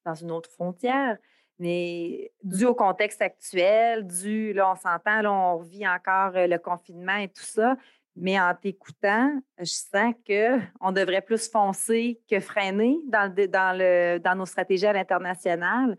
dans 0.06 0.16
une 0.16 0.32
autre 0.32 0.50
frontière, 0.52 1.18
mais 1.60 2.32
dû 2.44 2.66
au 2.66 2.76
contexte 2.76 3.22
actuel, 3.22 4.06
dû, 4.06 4.54
là, 4.54 4.72
on 4.72 4.76
s'entend, 4.76 5.22
là, 5.22 5.32
on 5.32 5.58
vit 5.58 5.88
encore 5.88 6.32
le 6.34 6.58
confinement 6.58 7.16
et 7.18 7.30
tout 7.30 7.44
ça. 7.44 7.78
Mais 8.16 8.40
en 8.40 8.54
t'écoutant, 8.54 9.32
je 9.58 9.66
sens 9.66 10.14
qu'on 10.28 10.92
devrait 10.92 11.22
plus 11.22 11.50
foncer 11.50 12.22
que 12.30 12.40
freiner 12.40 13.00
dans, 13.08 13.34
dans, 13.34 13.78
le, 13.78 14.20
dans 14.20 14.36
nos 14.36 14.46
stratégies 14.46 14.86
à 14.86 14.94
l'international. 14.94 15.98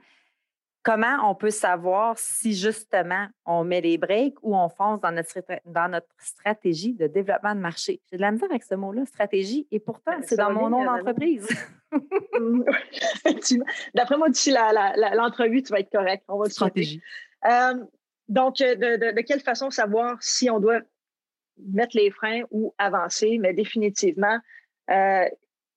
Comment 0.85 1.31
on 1.31 1.35
peut 1.35 1.51
savoir 1.51 2.19
si 2.19 2.53
justement 2.53 3.27
on 3.47 3.65
met 3.65 3.81
les 3.81 3.97
breaks 3.97 4.37
ou 4.43 4.55
on 4.55 4.69
fonce 4.69 5.01
dans 5.01 5.13
notre, 5.13 5.41
dans 5.65 5.91
notre 5.91 6.07
stratégie 6.19 6.93
de 6.93 7.07
développement 7.07 7.55
de 7.55 7.61
marché? 7.61 8.03
J'ai 8.11 8.19
de 8.19 8.21
la 8.21 8.31
misère 8.31 8.51
avec 8.51 8.65
ce 8.65 8.75
mot-là, 8.75 9.07
stratégie, 9.07 9.67
et 9.71 9.81
pourtant, 9.81 10.13
ben, 10.13 10.23
c'est 10.23 10.37
dans 10.37 10.53
mon 10.53 10.69
nom 10.69 10.85
d'entreprise. 10.85 11.49
D'après 13.95 14.19
moi, 14.19 14.29
d'ici 14.29 14.53
l'entrevue, 14.53 15.63
tu 15.63 15.73
vas 15.73 15.81
être 15.81 15.91
correct. 15.91 16.23
On 16.29 16.37
va 16.37 16.51
stratégie. 16.51 17.01
Euh, 17.47 17.83
donc, 18.29 18.59
de, 18.59 19.15
de, 19.15 19.21
quelle 19.23 19.41
façon 19.41 19.71
savoir 19.71 20.19
si 20.21 20.51
on 20.51 20.61
doit 20.61 20.81
mettre 21.73 21.97
les 21.97 22.11
freins 22.11 22.43
ou 22.51 22.75
avancer, 22.77 23.39
mais 23.39 23.55
définitivement, 23.55 24.39
euh, 24.91 25.25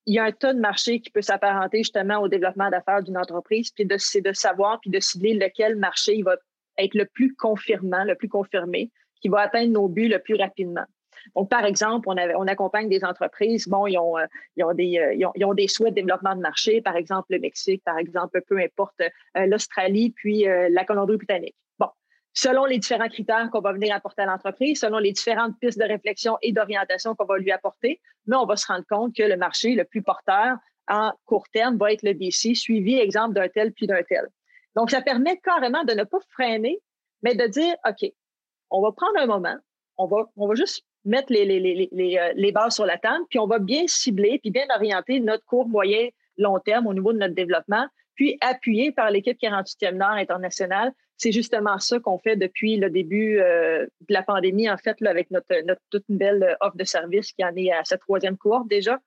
il 0.07 0.13
y 0.13 0.19
a 0.19 0.23
un 0.23 0.31
tas 0.31 0.53
de 0.53 0.59
marchés 0.59 1.01
qui 1.01 1.09
peut 1.09 1.21
s'apparenter 1.21 1.79
justement 1.79 2.19
au 2.19 2.29
développement 2.29 2.69
d'affaires 2.69 3.03
d'une 3.03 3.17
entreprise, 3.17 3.71
puis 3.71 3.85
c'est 3.97 4.21
de 4.21 4.31
savoir 4.31 4.79
puis 4.79 4.89
de 4.89 5.01
cibler 5.01 5.33
lequel 5.33 5.75
marché 5.75 6.15
il 6.15 6.23
va 6.23 6.37
être 6.77 6.95
le 6.95 7.05
plus 7.05 7.35
confirmant, 7.35 8.05
le 8.05 8.15
plus 8.15 8.29
confirmé, 8.29 8.89
qui 9.21 9.27
va 9.27 9.41
atteindre 9.41 9.73
nos 9.73 9.89
buts 9.89 10.07
le 10.07 10.19
plus 10.19 10.35
rapidement. 10.35 10.85
Donc, 11.35 11.49
par 11.49 11.65
exemple, 11.65 12.07
on, 12.07 12.15
avait, 12.15 12.35
on 12.35 12.47
accompagne 12.47 12.87
des 12.87 13.03
entreprises, 13.03 13.67
bon, 13.67 13.85
ils 13.85 13.97
ont, 13.97 14.17
euh, 14.17 14.25
ils 14.55 14.63
ont, 14.63 14.73
des, 14.73 14.97
euh, 14.97 15.13
ils 15.35 15.45
ont, 15.45 15.53
des 15.53 15.67
souhaits 15.67 15.93
de 15.93 15.95
développement 15.95 16.35
de 16.35 16.41
marché, 16.41 16.81
par 16.81 16.95
exemple 16.95 17.27
le 17.31 17.39
Mexique, 17.39 17.83
par 17.83 17.97
exemple, 17.97 18.41
peu 18.47 18.59
importe, 18.59 19.01
l'Australie, 19.35 20.11
puis 20.11 20.45
la 20.45 20.85
Colombie-Britannique. 20.85 21.55
Selon 22.39 22.65
les 22.65 22.77
différents 22.77 23.07
critères 23.07 23.49
qu'on 23.51 23.61
va 23.61 23.73
venir 23.73 23.95
apporter 23.95 24.21
à 24.21 24.27
l'entreprise, 24.27 24.79
selon 24.79 24.99
les 24.99 25.11
différentes 25.11 25.57
pistes 25.59 25.79
de 25.79 25.85
réflexion 25.85 26.37
et 26.43 26.51
d'orientation 26.51 27.15
qu'on 27.15 27.25
va 27.25 27.39
lui 27.39 27.51
apporter, 27.51 27.99
mais 28.27 28.35
on 28.35 28.45
va 28.45 28.55
se 28.55 28.67
rendre 28.67 28.85
compte 28.87 29.15
que 29.15 29.23
le 29.23 29.37
marché 29.37 29.73
le 29.73 29.85
plus 29.85 30.03
porteur 30.03 30.55
en 30.87 31.11
court 31.25 31.47
terme 31.51 31.77
va 31.77 31.91
être 31.91 32.03
le 32.03 32.13
DC, 32.13 32.55
suivi, 32.55 32.99
exemple, 32.99 33.33
d'un 33.33 33.49
tel 33.49 33.73
puis 33.73 33.87
d'un 33.87 34.03
tel. 34.03 34.27
Donc, 34.75 34.91
ça 34.91 35.01
permet 35.01 35.37
carrément 35.37 35.83
de 35.83 35.93
ne 35.93 36.03
pas 36.03 36.19
freiner, 36.29 36.79
mais 37.23 37.33
de 37.33 37.47
dire, 37.47 37.75
OK, 37.89 38.07
on 38.69 38.83
va 38.83 38.91
prendre 38.91 39.17
un 39.17 39.25
moment, 39.25 39.57
on 39.97 40.05
va, 40.05 40.27
juste 40.53 40.85
mettre 41.05 41.33
les, 41.33 41.89
euh, 42.19 42.33
les 42.35 42.51
bases 42.51 42.75
sur 42.75 42.85
la 42.85 42.99
table, 42.99 43.25
puis 43.31 43.39
on 43.39 43.47
va 43.47 43.57
bien 43.57 43.85
cibler, 43.87 44.37
puis 44.37 44.51
bien 44.51 44.67
orienter 44.75 45.19
notre 45.21 45.43
court, 45.45 45.67
moyen, 45.67 46.09
long 46.37 46.59
terme 46.59 46.85
au 46.85 46.93
niveau 46.93 47.13
de 47.13 47.17
notre 47.17 47.33
développement, 47.33 47.87
puis 48.13 48.37
appuyé 48.41 48.91
par 48.91 49.09
l'équipe 49.09 49.39
48e 49.41 49.95
Nord 49.95 50.11
internationale. 50.11 50.93
C'est 51.17 51.31
justement 51.31 51.79
ça 51.79 51.99
qu'on 51.99 52.19
fait 52.19 52.35
depuis 52.35 52.77
le 52.77 52.89
début 52.89 53.39
euh, 53.39 53.85
de 54.07 54.13
la 54.13 54.21
pandémie, 54.21 54.69
en 54.69 54.77
fait, 54.77 54.95
avec 55.01 55.31
notre, 55.31 55.47
toute 55.89 56.07
nouvelle 56.09 56.55
offre 56.61 56.77
de 56.77 56.83
service 56.83 57.31
qui 57.31 57.43
en 57.43 57.55
est 57.55 57.71
à 57.71 57.83
sa 57.83 57.97
troisième 57.97 58.37
cohorte 58.37 58.67
déjà. 58.67 58.99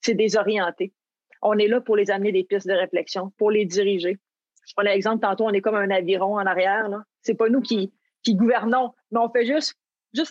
C'est 0.00 0.14
désorienté. 0.14 0.92
On 1.40 1.56
est 1.58 1.68
là 1.68 1.80
pour 1.80 1.96
les 1.96 2.10
amener 2.10 2.32
des 2.32 2.44
pistes 2.44 2.66
de 2.66 2.72
réflexion, 2.72 3.32
pour 3.38 3.50
les 3.50 3.64
diriger. 3.64 4.18
Je 4.66 4.72
prends 4.74 4.82
l'exemple 4.82 5.20
tantôt, 5.20 5.44
on 5.44 5.52
est 5.52 5.60
comme 5.60 5.76
un 5.76 5.90
aviron 5.90 6.34
en 6.34 6.46
arrière. 6.46 6.88
Là. 6.88 7.02
C'est 7.20 7.34
pas 7.34 7.48
nous 7.48 7.60
qui, 7.60 7.92
gouvernons, 8.28 8.92
mais 9.10 9.18
on 9.20 9.28
fait 9.28 9.44
juste, 9.46 9.76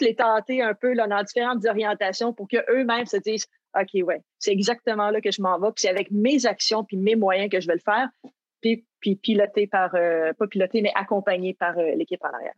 les 0.01 0.15
tenter 0.15 0.61
un 0.61 0.73
peu 0.73 0.95
dans 0.95 1.23
différentes 1.23 1.65
orientations 1.65 2.33
pour 2.33 2.47
qu'eux-mêmes 2.47 3.05
se 3.05 3.17
disent 3.17 3.47
OK, 3.79 4.03
ouais, 4.05 4.21
c'est 4.37 4.51
exactement 4.51 5.09
là 5.11 5.21
que 5.21 5.31
je 5.31 5.41
m'en 5.41 5.57
vais, 5.59 5.67
puis 5.67 5.83
c'est 5.83 5.89
avec 5.89 6.11
mes 6.11 6.45
actions 6.45 6.83
puis 6.83 6.97
mes 6.97 7.15
moyens 7.15 7.49
que 7.49 7.61
je 7.61 7.67
vais 7.67 7.75
le 7.75 7.79
faire, 7.79 8.09
puis, 8.61 8.85
puis 8.99 9.15
piloté 9.15 9.67
par, 9.67 9.95
euh, 9.95 10.33
pas 10.33 10.47
piloté, 10.47 10.81
mais 10.81 10.91
accompagné 10.95 11.53
par 11.53 11.77
euh, 11.77 11.95
l'équipe 11.95 12.23
en 12.23 12.33
arrière. 12.33 12.53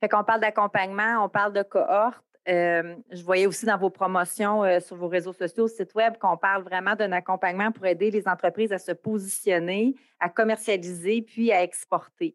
Fait 0.00 0.08
qu'on 0.08 0.24
parle 0.24 0.40
d'accompagnement, 0.40 1.24
on 1.24 1.28
parle 1.28 1.52
de 1.52 1.62
cohorte. 1.62 2.22
Euh, 2.48 2.96
je 3.10 3.22
voyais 3.22 3.46
aussi 3.46 3.66
dans 3.66 3.76
vos 3.76 3.90
promotions 3.90 4.62
sur 4.80 4.96
vos 4.96 5.08
réseaux 5.08 5.34
sociaux, 5.34 5.68
site 5.68 5.94
web, 5.94 6.16
qu'on 6.18 6.38
parle 6.38 6.62
vraiment 6.62 6.94
d'un 6.94 7.12
accompagnement 7.12 7.70
pour 7.72 7.84
aider 7.84 8.10
les 8.10 8.26
entreprises 8.26 8.72
à 8.72 8.78
se 8.78 8.92
positionner, 8.92 9.94
à 10.18 10.30
commercialiser, 10.30 11.20
puis 11.20 11.52
à 11.52 11.62
exporter. 11.62 12.34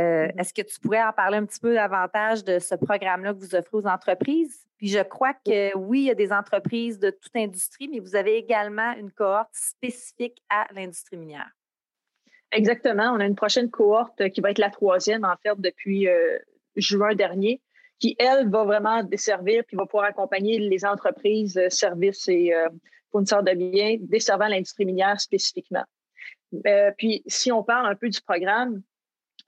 Euh, 0.00 0.26
mmh 0.26 0.30
est-ce 0.38 0.54
que 0.54 0.62
tu 0.62 0.80
pourrais 0.80 1.02
en 1.02 1.12
parler 1.12 1.38
un 1.38 1.44
petit 1.44 1.60
peu 1.60 1.74
davantage 1.74 2.44
de 2.44 2.58
ce 2.58 2.74
programme-là 2.74 3.34
que 3.34 3.38
vous 3.38 3.54
offrez 3.54 3.76
aux 3.76 3.86
entreprises? 3.86 4.66
Puis 4.78 4.88
je 4.88 5.00
crois 5.00 5.34
que 5.34 5.76
oui, 5.76 6.00
il 6.00 6.06
y 6.06 6.10
a 6.10 6.14
des 6.14 6.32
entreprises 6.32 6.98
de 6.98 7.10
toute 7.10 7.36
industrie, 7.36 7.88
mais 7.88 8.00
vous 8.00 8.16
avez 8.16 8.36
également 8.36 8.92
une 8.92 9.12
cohorte 9.12 9.52
spécifique 9.52 10.42
à 10.48 10.66
l'industrie 10.72 11.18
minière. 11.18 11.50
Exactement. 12.52 13.12
On 13.14 13.20
a 13.20 13.24
une 13.24 13.34
prochaine 13.34 13.70
cohorte 13.70 14.28
qui 14.30 14.40
va 14.40 14.50
être 14.50 14.58
la 14.58 14.70
troisième, 14.70 15.24
en 15.24 15.34
fait, 15.42 15.58
depuis 15.58 16.08
euh, 16.08 16.38
juin 16.76 17.14
dernier, 17.14 17.60
qui, 17.98 18.14
elle, 18.18 18.48
va 18.50 18.64
vraiment 18.64 19.02
desservir 19.02 19.64
puis 19.66 19.76
va 19.76 19.86
pouvoir 19.86 20.04
accompagner 20.04 20.58
les 20.58 20.84
entreprises, 20.84 21.56
euh, 21.56 21.68
services 21.70 22.28
et 22.28 22.52
fournisseurs 23.10 23.42
de 23.42 23.52
biens 23.52 23.96
desservant 24.00 24.48
l'industrie 24.48 24.86
minière 24.86 25.20
spécifiquement. 25.20 25.84
puis, 26.98 27.22
si 27.26 27.50
on 27.52 27.62
parle 27.62 27.86
un 27.86 27.94
peu 27.94 28.08
du 28.08 28.20
programme, 28.20 28.82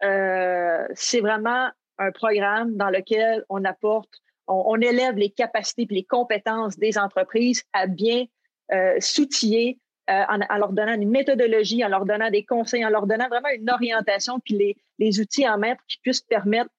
euh, 0.03 0.87
c'est 0.95 1.21
vraiment 1.21 1.71
un 1.99 2.11
programme 2.11 2.77
dans 2.77 2.91
lequel 2.91 3.45
on 3.49 3.65
apporte, 3.65 4.11
on, 4.47 4.81
élève 4.81 5.17
les 5.17 5.31
capacités 5.31 5.83
et 5.83 5.95
les 5.95 6.05
compétences 6.05 6.77
des 6.77 6.99
entreprises 6.99 7.63
à 7.73 7.87
bien 7.87 8.25
euh, 8.73 8.97
s'outiller 8.99 9.79
euh, 10.11 10.23
en, 10.29 10.59
leur 10.59 10.73
donnant 10.73 10.95
une 10.95 11.09
méthodologie, 11.11 11.85
en 11.85 11.89
leur 11.89 12.05
donnant 12.05 12.31
des 12.31 12.45
conseils, 12.45 12.85
en 12.85 12.91
leur 12.91 13.07
donnant 13.07 13.29
vraiment 13.29 13.49
une 13.49 13.71
orientation, 13.71 14.39
puis 14.41 14.55
les, 14.55 14.77
les 14.99 15.21
outils 15.21 15.49
en 15.49 15.59
main 15.59 15.75
qui 15.89 15.99
puissent 15.99 16.21
permettre 16.21 16.71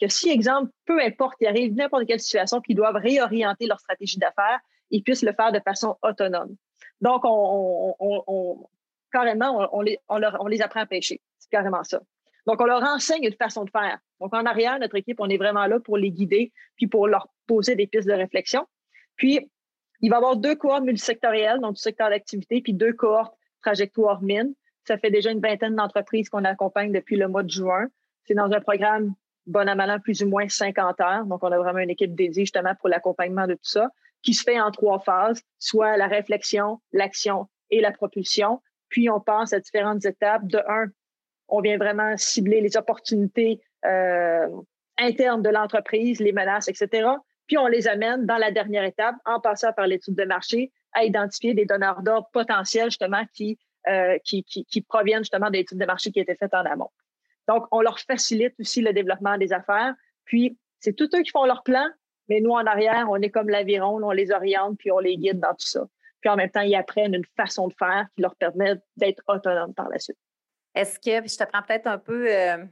que 0.00 0.08
si, 0.08 0.30
exemple, 0.30 0.70
peu 0.84 1.00
importe, 1.00 1.36
il 1.40 1.48
arrive 1.48 1.74
n'importe 1.74 2.06
quelle 2.06 2.20
situation, 2.20 2.60
qu'ils 2.60 2.76
doivent 2.76 2.96
réorienter 2.96 3.66
leur 3.66 3.80
stratégie 3.80 4.18
d'affaires, 4.18 4.60
ils 4.90 5.02
puissent 5.02 5.22
le 5.24 5.32
faire 5.32 5.52
de 5.52 5.60
façon 5.60 5.96
autonome. 6.02 6.54
Donc, 7.00 7.24
on, 7.24 7.94
on, 7.98 8.24
on 8.26 8.68
carrément, 9.12 9.68
on, 9.72 9.80
les, 9.80 9.98
on 10.08 10.46
les 10.46 10.62
apprend 10.62 10.80
à 10.80 10.86
pêcher. 10.86 11.20
C'est 11.38 11.50
carrément 11.50 11.82
ça. 11.84 12.00
Donc, 12.46 12.60
on 12.60 12.64
leur 12.64 12.82
enseigne 12.82 13.24
une 13.24 13.34
façon 13.34 13.64
de 13.64 13.70
faire. 13.70 13.98
Donc, 14.20 14.34
en 14.34 14.44
arrière, 14.46 14.78
notre 14.78 14.96
équipe, 14.96 15.20
on 15.20 15.28
est 15.28 15.36
vraiment 15.36 15.66
là 15.66 15.80
pour 15.80 15.96
les 15.96 16.10
guider, 16.10 16.52
puis 16.76 16.86
pour 16.86 17.06
leur 17.06 17.28
poser 17.46 17.74
des 17.74 17.86
pistes 17.86 18.08
de 18.08 18.14
réflexion. 18.14 18.66
Puis, 19.16 19.50
il 20.00 20.10
va 20.10 20.16
y 20.16 20.18
avoir 20.18 20.36
deux 20.36 20.54
cohortes 20.54 20.84
multisectorielles, 20.84 21.60
donc 21.60 21.74
du 21.74 21.80
secteur 21.80 22.10
d'activité, 22.10 22.60
puis 22.60 22.72
deux 22.72 22.92
cohortes 22.92 23.34
trajectoire 23.62 24.22
mine. 24.22 24.54
Ça 24.86 24.96
fait 24.98 25.10
déjà 25.10 25.30
une 25.30 25.40
vingtaine 25.40 25.76
d'entreprises 25.76 26.28
qu'on 26.28 26.44
accompagne 26.44 26.92
depuis 26.92 27.16
le 27.16 27.28
mois 27.28 27.42
de 27.42 27.50
juin. 27.50 27.88
C'est 28.24 28.34
dans 28.34 28.50
un 28.50 28.60
programme 28.60 29.14
bon 29.46 29.68
à 29.68 29.74
malin, 29.74 29.98
plus 29.98 30.22
ou 30.22 30.28
moins 30.28 30.48
50 30.48 31.00
heures. 31.00 31.24
Donc, 31.26 31.42
on 31.42 31.52
a 31.52 31.58
vraiment 31.58 31.80
une 31.80 31.90
équipe 31.90 32.14
dédiée 32.14 32.44
justement 32.44 32.74
pour 32.76 32.88
l'accompagnement 32.88 33.46
de 33.46 33.54
tout 33.54 33.60
ça, 33.64 33.90
qui 34.22 34.34
se 34.34 34.42
fait 34.42 34.60
en 34.60 34.70
trois 34.70 35.00
phases, 35.00 35.42
soit 35.58 35.96
la 35.96 36.06
réflexion, 36.06 36.80
l'action 36.92 37.48
et 37.70 37.80
la 37.80 37.92
propulsion. 37.92 38.62
Puis, 38.88 39.10
on 39.10 39.20
passe 39.20 39.52
à 39.52 39.60
différentes 39.60 40.04
étapes. 40.04 40.46
De 40.46 40.58
un, 40.68 40.86
on 41.48 41.60
vient 41.60 41.78
vraiment 41.78 42.16
cibler 42.16 42.60
les 42.60 42.76
opportunités 42.76 43.60
euh, 43.84 44.48
internes 44.98 45.42
de 45.42 45.50
l'entreprise, 45.50 46.20
les 46.20 46.32
menaces, 46.32 46.68
etc. 46.68 47.08
Puis 47.48 47.58
on 47.58 47.66
les 47.66 47.88
amène 47.88 48.26
dans 48.26 48.36
la 48.36 48.52
dernière 48.52 48.84
étape, 48.84 49.16
en 49.24 49.40
passant 49.40 49.72
par 49.72 49.86
l'étude 49.86 50.14
de 50.14 50.24
marché, 50.24 50.70
à 50.92 51.04
identifier 51.04 51.54
des 51.54 51.64
donneurs 51.64 52.02
d'ordre 52.02 52.28
potentiels 52.32 52.90
justement 52.90 53.24
qui, 53.34 53.58
euh, 53.88 54.18
qui, 54.24 54.44
qui, 54.44 54.80
proviennent 54.82 55.22
justement 55.22 55.50
d'études 55.50 55.78
de 55.78 55.86
marché 55.86 56.12
qui 56.12 56.20
étaient 56.20 56.36
faites 56.36 56.54
en 56.54 56.64
amont. 56.64 56.90
Donc, 57.48 57.66
on 57.72 57.80
leur 57.80 57.98
facilite 57.98 58.54
aussi 58.60 58.82
le 58.82 58.92
développement 58.92 59.38
des 59.38 59.52
affaires. 59.52 59.94
Puis, 60.24 60.58
c'est 60.78 60.94
tous 60.94 61.08
eux 61.16 61.22
qui 61.22 61.30
font 61.30 61.46
leur 61.46 61.62
plan, 61.62 61.86
mais 62.28 62.40
nous, 62.40 62.50
en 62.50 62.66
arrière, 62.66 63.06
on 63.08 63.16
est 63.16 63.30
comme 63.30 63.48
l'aviron, 63.48 63.98
on 64.02 64.10
les 64.10 64.30
oriente, 64.30 64.76
puis 64.78 64.92
on 64.92 64.98
les 64.98 65.16
guide 65.16 65.40
dans 65.40 65.54
tout 65.54 65.66
ça. 65.66 65.86
Puis 66.20 66.30
en 66.30 66.36
même 66.36 66.50
temps, 66.50 66.60
ils 66.60 66.74
apprennent 66.74 67.14
une 67.14 67.24
façon 67.36 67.68
de 67.68 67.74
faire 67.78 68.06
qui 68.14 68.22
leur 68.22 68.34
permet 68.36 68.74
d'être 68.96 69.22
autonomes 69.28 69.72
par 69.72 69.88
la 69.88 69.98
suite. 69.98 70.18
Est-ce 70.74 70.98
que, 70.98 71.26
je 71.26 71.36
te 71.36 71.44
prends 71.44 71.62
peut-être 71.62 71.86
un 71.86 71.98
peu 71.98 72.26
euh, 72.28 72.64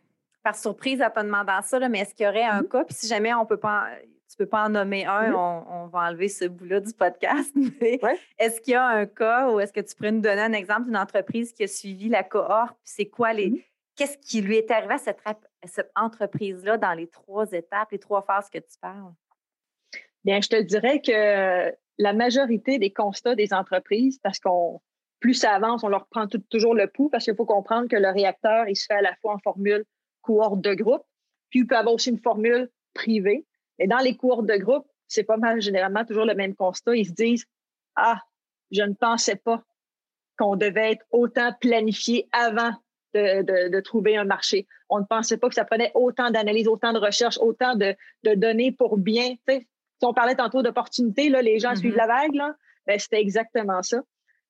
par 0.42 0.56
surprise 0.56 1.00
à 1.00 1.10
te 1.10 1.20
demandant 1.20 1.62
ça, 1.62 1.88
mais 1.88 2.00
est-ce 2.00 2.14
qu'il 2.14 2.26
y 2.26 2.28
aurait 2.28 2.42
un 2.42 2.62
mm-hmm. 2.62 2.68
cas, 2.68 2.84
puis 2.84 2.94
si 2.94 3.08
jamais 3.08 3.32
on 3.34 3.46
peut 3.46 3.56
pas, 3.56 3.88
tu 4.28 4.36
peux 4.36 4.46
pas 4.46 4.64
en 4.64 4.68
nommer 4.68 5.04
un, 5.04 5.30
mm-hmm. 5.30 5.64
on, 5.68 5.86
va 5.86 6.08
enlever 6.08 6.28
ce 6.28 6.44
bout-là 6.44 6.80
du 6.80 6.92
podcast, 6.92 7.54
mais 7.80 8.00
est-ce 8.38 8.60
qu'il 8.60 8.72
y 8.72 8.76
a 8.76 8.86
un 8.86 9.06
cas 9.06 9.50
ou 9.50 9.60
est-ce 9.60 9.72
que 9.72 9.80
tu 9.80 9.94
pourrais 9.94 10.12
nous 10.12 10.20
donner 10.20 10.42
un 10.42 10.52
exemple 10.52 10.86
d'une 10.86 10.96
entreprise 10.96 11.52
qui 11.52 11.64
a 11.64 11.68
suivi 11.68 12.08
la 12.08 12.22
cohorte, 12.22 12.76
puis 12.84 12.92
c'est 12.96 13.08
quoi 13.08 13.32
les, 13.32 13.50
mm-hmm. 13.50 13.64
qu'est-ce 13.96 14.18
qui 14.18 14.40
lui 14.40 14.56
est 14.56 14.70
arrivé 14.70 14.94
à 14.94 14.98
cette, 14.98 15.20
cette 15.64 15.90
entreprise-là 15.94 16.78
dans 16.78 16.92
les 16.92 17.08
trois 17.08 17.50
étapes, 17.52 17.90
les 17.92 17.98
trois 17.98 18.22
phases 18.22 18.50
que 18.50 18.58
tu 18.58 18.78
parles? 18.80 19.12
Bien, 20.24 20.40
je 20.40 20.48
te 20.48 20.60
dirais 20.60 21.00
que 21.00 21.72
la 21.98 22.12
majorité 22.12 22.78
des 22.78 22.92
constats 22.92 23.36
des 23.36 23.52
entreprises, 23.52 24.18
parce 24.18 24.40
qu'on 24.40 24.80
plus 25.20 25.34
ça 25.34 25.52
avance, 25.52 25.82
on 25.82 25.88
leur 25.88 26.06
prend 26.06 26.26
toujours 26.26 26.74
le 26.74 26.88
pouls 26.88 27.08
parce 27.08 27.24
qu'il 27.24 27.34
faut 27.34 27.46
comprendre 27.46 27.88
que 27.88 27.96
le 27.96 28.10
réacteur, 28.10 28.68
il 28.68 28.76
se 28.76 28.86
fait 28.86 28.94
à 28.94 29.02
la 29.02 29.14
fois 29.16 29.34
en 29.34 29.38
formule 29.38 29.84
cohorte 30.22 30.60
de 30.60 30.74
groupe, 30.74 31.04
puis 31.50 31.60
il 31.60 31.66
peut 31.66 31.76
avoir 31.76 31.94
aussi 31.94 32.10
une 32.10 32.20
formule 32.20 32.70
privée. 32.94 33.46
Et 33.78 33.86
dans 33.86 33.98
les 33.98 34.16
cohortes 34.16 34.46
de 34.46 34.56
groupe, 34.56 34.86
c'est 35.08 35.24
pas 35.24 35.36
mal 35.36 35.60
généralement 35.60 36.04
toujours 36.04 36.24
le 36.24 36.34
même 36.34 36.54
constat. 36.54 36.96
Ils 36.96 37.06
se 37.06 37.12
disent 37.12 37.46
Ah, 37.94 38.20
je 38.70 38.82
ne 38.82 38.94
pensais 38.94 39.36
pas 39.36 39.62
qu'on 40.38 40.56
devait 40.56 40.92
être 40.92 41.04
autant 41.10 41.52
planifié 41.60 42.28
avant 42.32 42.72
de, 43.14 43.80
trouver 43.80 44.16
un 44.16 44.24
marché. 44.24 44.66
On 44.90 45.00
ne 45.00 45.04
pensait 45.04 45.38
pas 45.38 45.48
que 45.48 45.54
ça 45.54 45.64
prenait 45.64 45.90
autant 45.94 46.30
d'analyses, 46.30 46.68
autant 46.68 46.92
de 46.92 46.98
recherches, 46.98 47.38
autant 47.38 47.74
de, 47.74 47.96
données 48.22 48.72
pour 48.72 48.98
bien. 48.98 49.36
si 49.48 49.66
on 50.02 50.12
parlait 50.12 50.34
tantôt 50.34 50.62
d'opportunités, 50.62 51.30
les 51.30 51.58
gens 51.58 51.72
mm-hmm. 51.72 51.76
suivent 51.76 51.96
la 51.96 52.06
vague, 52.06 52.36
ben, 52.86 52.98
c'était 52.98 53.20
exactement 53.20 53.82
ça. 53.82 54.02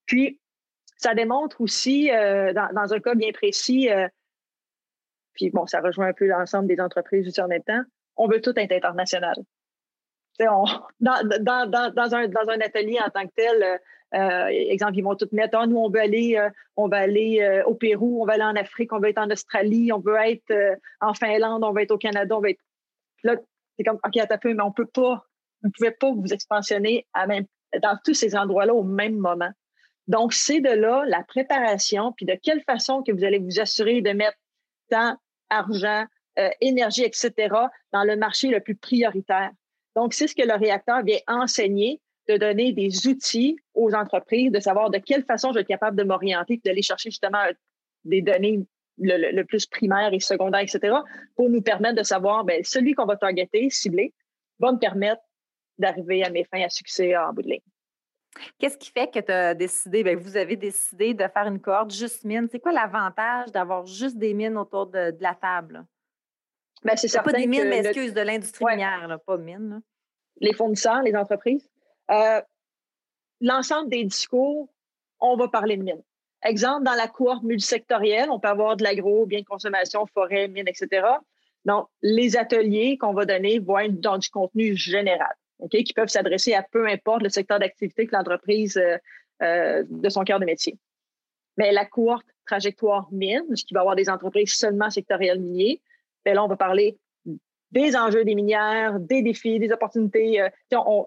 Puis, 0.06 0.40
ça 0.96 1.14
démontre 1.14 1.60
aussi, 1.60 2.10
euh, 2.10 2.52
dans, 2.52 2.92
un 2.92 3.00
cas 3.00 3.14
bien 3.14 3.30
précis, 3.32 3.90
euh, 3.90 4.08
puis 5.34 5.50
bon, 5.50 5.66
ça 5.66 5.80
rejoint 5.80 6.08
un 6.08 6.12
peu 6.12 6.26
l'ensemble 6.26 6.68
des 6.68 6.80
entreprises 6.80 7.28
aussi 7.28 7.40
en 7.40 7.48
même 7.48 7.62
temps, 7.62 7.82
on 8.16 8.28
veut 8.28 8.40
tout 8.40 8.58
être 8.58 8.72
international. 8.72 9.36
On, 10.40 10.64
dans, 11.00 11.26
dans, 11.40 11.92
dans, 11.92 12.14
un, 12.14 12.28
dans 12.28 12.48
un 12.48 12.60
atelier 12.60 12.98
en 13.00 13.10
tant 13.10 13.26
que 13.26 13.32
tel, 13.34 13.80
euh, 14.14 14.46
exemple, 14.46 14.96
ils 14.96 15.02
vont 15.02 15.16
tout 15.16 15.28
mettre, 15.32 15.58
ah, 15.58 15.66
nous, 15.66 15.78
on 15.78 15.88
veut 15.88 16.00
aller, 16.00 16.38
on 16.76 16.88
va 16.88 16.98
aller 16.98 17.62
au 17.66 17.74
Pérou, 17.74 18.22
on 18.22 18.26
va 18.26 18.34
aller 18.34 18.42
en 18.42 18.56
Afrique, 18.56 18.92
on 18.92 19.00
veut 19.00 19.08
être 19.08 19.18
en 19.18 19.30
Australie, 19.30 19.92
on 19.92 19.98
veut 19.98 20.16
être 20.16 20.78
en 21.00 21.14
Finlande, 21.14 21.64
on 21.64 21.72
veut 21.72 21.82
être 21.82 21.92
au 21.92 21.98
Canada, 21.98 22.36
on 22.36 22.40
veut 22.40 22.50
être. 22.50 22.60
Là, 23.22 23.36
c'est 23.76 23.84
comme, 23.84 23.98
OK, 24.04 24.16
à 24.16 24.38
peu, 24.38 24.54
mais 24.54 24.62
on 24.62 24.72
peut 24.72 24.86
pas, 24.86 25.24
vous 25.62 25.68
ne 25.68 25.72
pouvez 25.76 25.90
pas 25.90 26.12
vous 26.12 26.32
expansionner 26.32 27.06
à 27.14 27.26
même, 27.26 27.46
dans 27.82 27.98
tous 28.04 28.14
ces 28.14 28.36
endroits-là 28.36 28.74
au 28.74 28.84
même 28.84 29.16
moment. 29.16 29.50
Donc, 30.08 30.32
c'est 30.32 30.60
de 30.60 30.70
là 30.70 31.04
la 31.06 31.24
préparation, 31.24 32.12
puis 32.12 32.26
de 32.26 32.36
quelle 32.40 32.62
façon 32.62 33.02
que 33.02 33.12
vous 33.12 33.24
allez 33.24 33.38
vous 33.38 33.60
assurer 33.60 34.02
de 34.02 34.10
mettre 34.10 34.38
temps, 34.88 35.16
argent, 35.50 36.04
euh, 36.38 36.50
énergie, 36.60 37.04
etc., 37.04 37.32
dans 37.92 38.04
le 38.04 38.16
marché 38.16 38.48
le 38.48 38.60
plus 38.60 38.76
prioritaire. 38.76 39.50
Donc, 39.94 40.14
c'est 40.14 40.26
ce 40.26 40.34
que 40.34 40.46
le 40.46 40.54
réacteur 40.54 41.02
vient 41.02 41.18
enseigner, 41.26 42.00
de 42.28 42.36
donner 42.36 42.72
des 42.72 43.06
outils 43.06 43.56
aux 43.74 43.94
entreprises, 43.94 44.50
de 44.50 44.60
savoir 44.60 44.90
de 44.90 44.98
quelle 44.98 45.24
façon 45.24 45.50
je 45.50 45.54
vais 45.54 45.60
être 45.60 45.68
capable 45.68 45.96
de 45.96 46.02
m'orienter, 46.02 46.60
d'aller 46.64 46.82
chercher 46.82 47.10
justement 47.10 47.44
des 48.04 48.20
données 48.20 48.66
le, 48.98 49.42
plus 49.42 49.66
primaire 49.66 50.12
et 50.12 50.20
secondaire, 50.20 50.60
etc., 50.60 50.96
pour 51.34 51.48
nous 51.50 51.62
permettre 51.62 51.96
de 51.96 52.02
savoir, 52.02 52.44
ben, 52.44 52.62
celui 52.64 52.94
qu'on 52.94 53.04
va 53.04 53.16
targeter, 53.16 53.70
cibler, 53.70 54.12
va 54.58 54.72
me 54.72 54.78
permettre 54.78 55.22
d'arriver 55.78 56.24
à 56.24 56.30
mes 56.30 56.44
fins 56.44 56.62
à 56.62 56.70
succès 56.70 57.16
en 57.16 57.32
bout 57.32 57.42
de 57.42 57.50
ligne. 57.50 57.60
Qu'est-ce 58.58 58.76
qui 58.76 58.90
fait 58.90 59.10
que 59.10 59.20
tu 59.20 59.32
as 59.32 59.54
décidé, 59.54 60.02
bien, 60.02 60.16
vous 60.16 60.36
avez 60.36 60.56
décidé 60.56 61.14
de 61.14 61.26
faire 61.28 61.46
une 61.46 61.60
cohorte 61.60 61.90
juste 61.90 62.24
mine? 62.24 62.48
C'est 62.50 62.60
quoi 62.60 62.72
l'avantage 62.72 63.50
d'avoir 63.50 63.86
juste 63.86 64.16
des 64.16 64.34
mines 64.34 64.56
autour 64.56 64.86
de, 64.86 65.14
la 65.20 65.34
table? 65.34 65.84
Ben, 66.84 66.96
c'est 66.96 67.12
Pas 67.22 67.32
des 67.32 67.46
mines, 67.46 67.68
mais 67.68 67.78
excuse, 67.78 68.14
de 68.14 68.20
l'industrie 68.20 68.64
minière, 68.64 69.18
pas 69.26 69.36
mines. 69.36 69.80
Les 70.40 70.52
fournisseurs, 70.52 71.02
les 71.02 71.16
entreprises. 71.16 71.68
Euh, 72.10 72.40
l'ensemble 73.40 73.88
des 73.90 74.04
discours, 74.04 74.68
on 75.18 75.36
va 75.36 75.48
parler 75.48 75.76
de 75.76 75.82
mines. 75.82 76.02
Exemple, 76.42 76.84
dans 76.84 76.94
la 76.94 77.08
cohorte 77.08 77.42
multisectorielle, 77.42 78.30
on 78.30 78.38
peut 78.38 78.48
avoir 78.48 78.76
de 78.76 78.84
l'agro, 78.84 79.26
bien 79.26 79.40
de 79.40 79.46
consommation, 79.46 80.06
forêt, 80.06 80.48
mines, 80.48 80.68
etc. 80.68 81.06
Donc, 81.64 81.88
les 82.02 82.36
ateliers 82.36 82.98
qu'on 82.98 83.14
va 83.14 83.24
donner 83.24 83.58
vont 83.58 83.78
être 83.78 84.00
dans 84.00 84.18
du 84.18 84.28
contenu 84.28 84.76
général 84.76 85.34
qui 85.70 85.92
peuvent 85.94 86.08
s'adresser 86.08 86.54
à 86.54 86.62
peu 86.62 86.86
importe 86.86 87.22
le 87.22 87.28
secteur 87.28 87.58
d'activité 87.58 88.06
que 88.06 88.14
l'entreprise 88.14 88.76
euh, 88.76 88.98
euh, 89.42 89.84
de 89.88 90.08
son 90.08 90.24
cœur 90.24 90.40
de 90.40 90.44
métier. 90.44 90.78
Mais 91.56 91.72
la 91.72 91.86
cohorte 91.86 92.26
trajectoire 92.44 93.08
mine, 93.10 93.44
qui 93.54 93.74
va 93.74 93.80
avoir 93.80 93.96
des 93.96 94.08
entreprises 94.10 94.54
seulement 94.54 94.90
sectorielles 94.90 95.40
miniers, 95.40 95.80
bien 96.26 96.34
là, 96.34 96.44
on 96.44 96.48
va 96.48 96.56
parler 96.56 96.98
des 97.72 97.96
enjeux 97.96 98.24
des 98.24 98.34
minières, 98.34 99.00
des 99.00 99.22
défis, 99.22 99.58
des 99.58 99.72
opportunités. 99.72 100.40
Euh, 100.40 100.48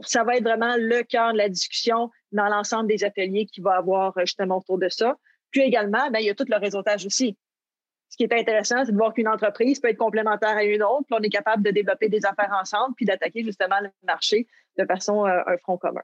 ça 0.01 0.23
va 0.23 0.37
être 0.37 0.43
vraiment 0.43 0.75
le 0.77 1.03
cœur 1.03 1.33
de 1.33 1.37
la 1.37 1.49
discussion 1.49 2.09
dans 2.31 2.47
l'ensemble 2.47 2.87
des 2.87 3.03
ateliers 3.03 3.45
qui 3.45 3.61
va 3.61 3.75
avoir 3.75 4.13
justement 4.19 4.57
autour 4.57 4.79
de 4.79 4.89
ça. 4.89 5.15
Puis 5.51 5.61
également, 5.61 6.09
bien, 6.09 6.19
il 6.19 6.25
y 6.25 6.29
a 6.29 6.35
tout 6.35 6.45
le 6.47 6.57
réseautage 6.57 7.05
aussi 7.05 7.37
ce 8.09 8.17
qui 8.17 8.23
est 8.23 8.33
intéressant, 8.33 8.83
c'est 8.85 8.91
de 8.91 8.97
voir 8.97 9.13
qu'une 9.13 9.27
entreprise 9.27 9.79
peut 9.79 9.89
être 9.89 9.97
complémentaire 9.97 10.57
à 10.57 10.63
une 10.63 10.81
autre, 10.81 11.05
puis 11.07 11.17
on 11.19 11.21
est 11.21 11.29
capable 11.29 11.63
de 11.63 11.69
développer 11.69 12.09
des 12.09 12.25
affaires 12.25 12.51
ensemble, 12.59 12.95
puis 12.95 13.05
d'attaquer 13.05 13.43
justement 13.43 13.79
le 13.81 13.89
marché 14.03 14.47
de 14.77 14.85
façon 14.85 15.25
euh, 15.25 15.41
un 15.45 15.57
front 15.57 15.77
commun. 15.77 16.01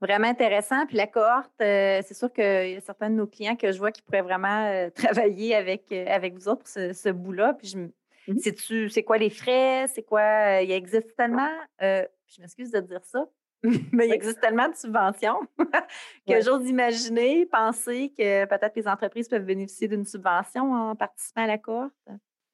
Vraiment 0.00 0.28
intéressant. 0.28 0.86
Puis 0.86 0.96
la 0.96 1.06
cohorte, 1.06 1.50
euh, 1.60 2.00
c'est 2.04 2.14
sûr 2.14 2.32
qu'il 2.32 2.44
y 2.44 2.76
a 2.76 2.80
certains 2.80 3.10
de 3.10 3.16
nos 3.16 3.26
clients 3.26 3.56
que 3.56 3.70
je 3.70 3.78
vois 3.78 3.92
qui 3.92 4.02
pourraient 4.02 4.22
vraiment 4.22 4.66
euh, 4.66 4.90
travailler 4.94 5.54
avec, 5.54 5.92
avec 5.92 6.34
vous 6.34 6.48
autres 6.48 6.62
pour 6.62 6.68
ce, 6.68 7.10
bout-là. 7.10 7.54
Puis 7.54 7.68
je 7.68 8.32
mm-hmm. 8.32 8.88
c'est 8.88 9.02
quoi 9.02 9.18
les 9.18 9.30
frais? 9.30 9.86
C'est 9.88 10.02
quoi? 10.02 10.60
il 10.62 10.70
existe 10.70 11.14
tellement, 11.16 11.50
je 11.80 12.40
m'excuse 12.40 12.70
de 12.70 12.80
dire 12.80 13.04
ça, 13.04 13.26
Mais 13.92 14.08
il 14.08 14.12
existe 14.12 14.40
tellement 14.40 14.68
de 14.68 14.74
subventions 14.74 15.40
que 16.26 16.40
j'ose 16.40 16.66
imaginer, 16.68 17.46
penser 17.46 18.12
que 18.16 18.46
peut-être 18.46 18.74
les 18.76 18.88
entreprises 18.88 19.28
peuvent 19.28 19.44
bénéficier 19.44 19.88
d'une 19.88 20.06
subvention 20.06 20.72
en 20.72 20.96
participant 20.96 21.42
à 21.42 21.46
la 21.46 21.58
cohorte. 21.58 21.92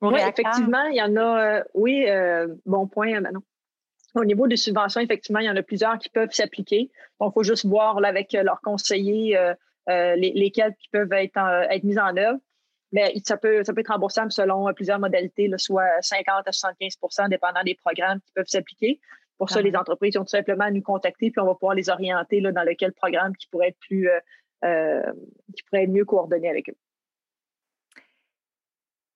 Oui, 0.03 0.19
effectivement, 0.19 0.85
il 0.85 0.97
y 0.97 1.03
en 1.03 1.17
a. 1.17 1.41
Euh, 1.41 1.65
oui, 1.75 2.07
euh, 2.09 2.49
bon 2.67 2.87
point, 2.87 3.21
Manon. 3.21 3.41
Au 4.17 4.25
niveau 4.25 4.47
des 4.47 4.57
subventions, 4.57 5.01
effectivement, 5.01 5.41
il 5.41 5.47
y 5.47 5.51
en 5.51 5.57
a 5.57 5.63
plusieurs 5.63 5.99
qui 5.99 6.09
peuvent 6.09 6.33
s'appliquer. 6.33 6.91
Donc, 7.21 7.33
il 7.33 7.35
faut 7.35 7.43
juste 7.43 7.67
voir 7.67 8.03
avec 8.05 8.33
leurs 8.33 8.61
conseillers 8.63 9.37
euh, 9.37 10.17
lesquels 10.17 10.75
qui 10.81 10.89
peuvent 10.89 11.13
être, 11.13 11.39
être 11.71 11.85
mis 11.85 11.99
en 11.99 12.17
œuvre. 12.17 12.39
Mais 12.93 13.13
ça 13.25 13.37
peut, 13.37 13.63
ça 13.63 13.75
peut 13.75 13.81
être 13.81 13.93
remboursable 13.93 14.33
selon 14.33 14.73
plusieurs 14.73 14.99
modalités, 14.99 15.51
soit 15.59 16.01
50 16.01 16.47
à 16.47 16.51
75% 16.51 17.29
dépendant 17.29 17.63
des 17.63 17.75
programmes 17.75 18.21
qui 18.21 18.33
peuvent 18.33 18.47
s'appliquer. 18.47 19.01
Pour 19.39 19.51
ça, 19.51 19.61
les 19.61 19.77
entreprises 19.77 20.17
ont 20.17 20.23
tout 20.23 20.29
simplement 20.29 20.65
à 20.65 20.71
nous 20.71 20.83
contacter, 20.83 21.31
puis 21.31 21.41
on 21.41 21.47
va 21.47 21.55
pouvoir 21.55 21.75
les 21.75 21.91
orienter 21.91 22.41
là, 22.41 22.53
dans 22.53 22.63
lequel 22.63 22.93
programme 22.93 23.37
qui 23.37 23.47
pourrait 23.49 23.69
être 23.69 23.79
plus 23.81 24.09
euh, 24.09 24.19
euh, 24.65 25.13
qui 25.55 25.63
pourrait 25.65 25.85
être 25.85 25.91
mieux 25.91 26.07
coordonné 26.07 26.49
avec 26.49 26.71
eux. 26.71 26.77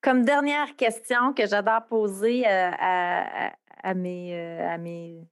Comme 0.02 0.24
dernière 0.24 0.76
question 0.76 1.32
que 1.32 1.46
j'adore 1.46 1.86
poser 1.86 2.46
euh, 2.46 2.70
à, 2.78 3.52
à, 3.82 3.94
mes, 3.94 4.60
à, 4.60 4.78
mes, 4.78 5.26